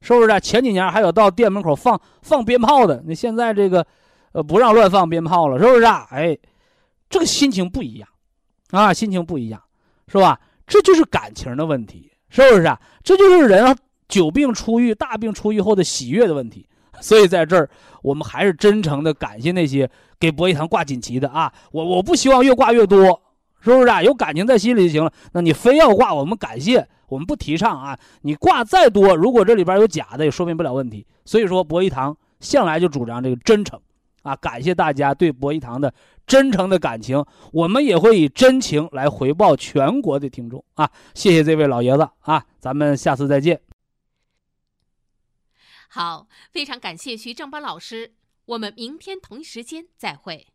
[0.03, 0.41] 是不是、啊？
[0.41, 3.87] 前几年还有到店门口放放鞭炮的，那现在这个，
[4.33, 6.07] 呃，不让乱放鞭炮了，是不是啊？
[6.11, 6.37] 哎，
[7.09, 8.09] 这个心情不一样，
[8.71, 9.63] 啊，心情不一样，
[10.09, 10.41] 是吧？
[10.67, 12.81] 这就是感情的问题，是不是啊？
[13.03, 13.77] 这就是人啊
[14.09, 16.67] 久病初愈、大病初愈后的喜悦的问题。
[17.01, 17.69] 所以在这儿，
[18.03, 21.51] 我们还是真诚的感谢那些给博一堂挂锦旗的啊！
[21.73, 23.23] 我我不希望越挂越多。
[23.61, 24.03] 是不是啊？
[24.03, 25.13] 有感情在心里就行了。
[25.33, 27.99] 那你非要挂，我们感谢，我们不提倡啊。
[28.23, 31.07] 你挂再多，如果这里边有假的，也说明不了问题。
[31.25, 33.81] 所以说，博一堂向来就主张这个真诚，
[34.23, 35.93] 啊，感谢大家对博一堂的
[36.27, 40.91] 真诚的感情，我们也会以真情来回报全国的听众啊。
[41.15, 43.61] 谢谢这位老爷子啊，咱们下次再见。
[45.89, 48.15] 好，非常感谢徐正邦老师，
[48.47, 50.47] 我们明天同一时间再会。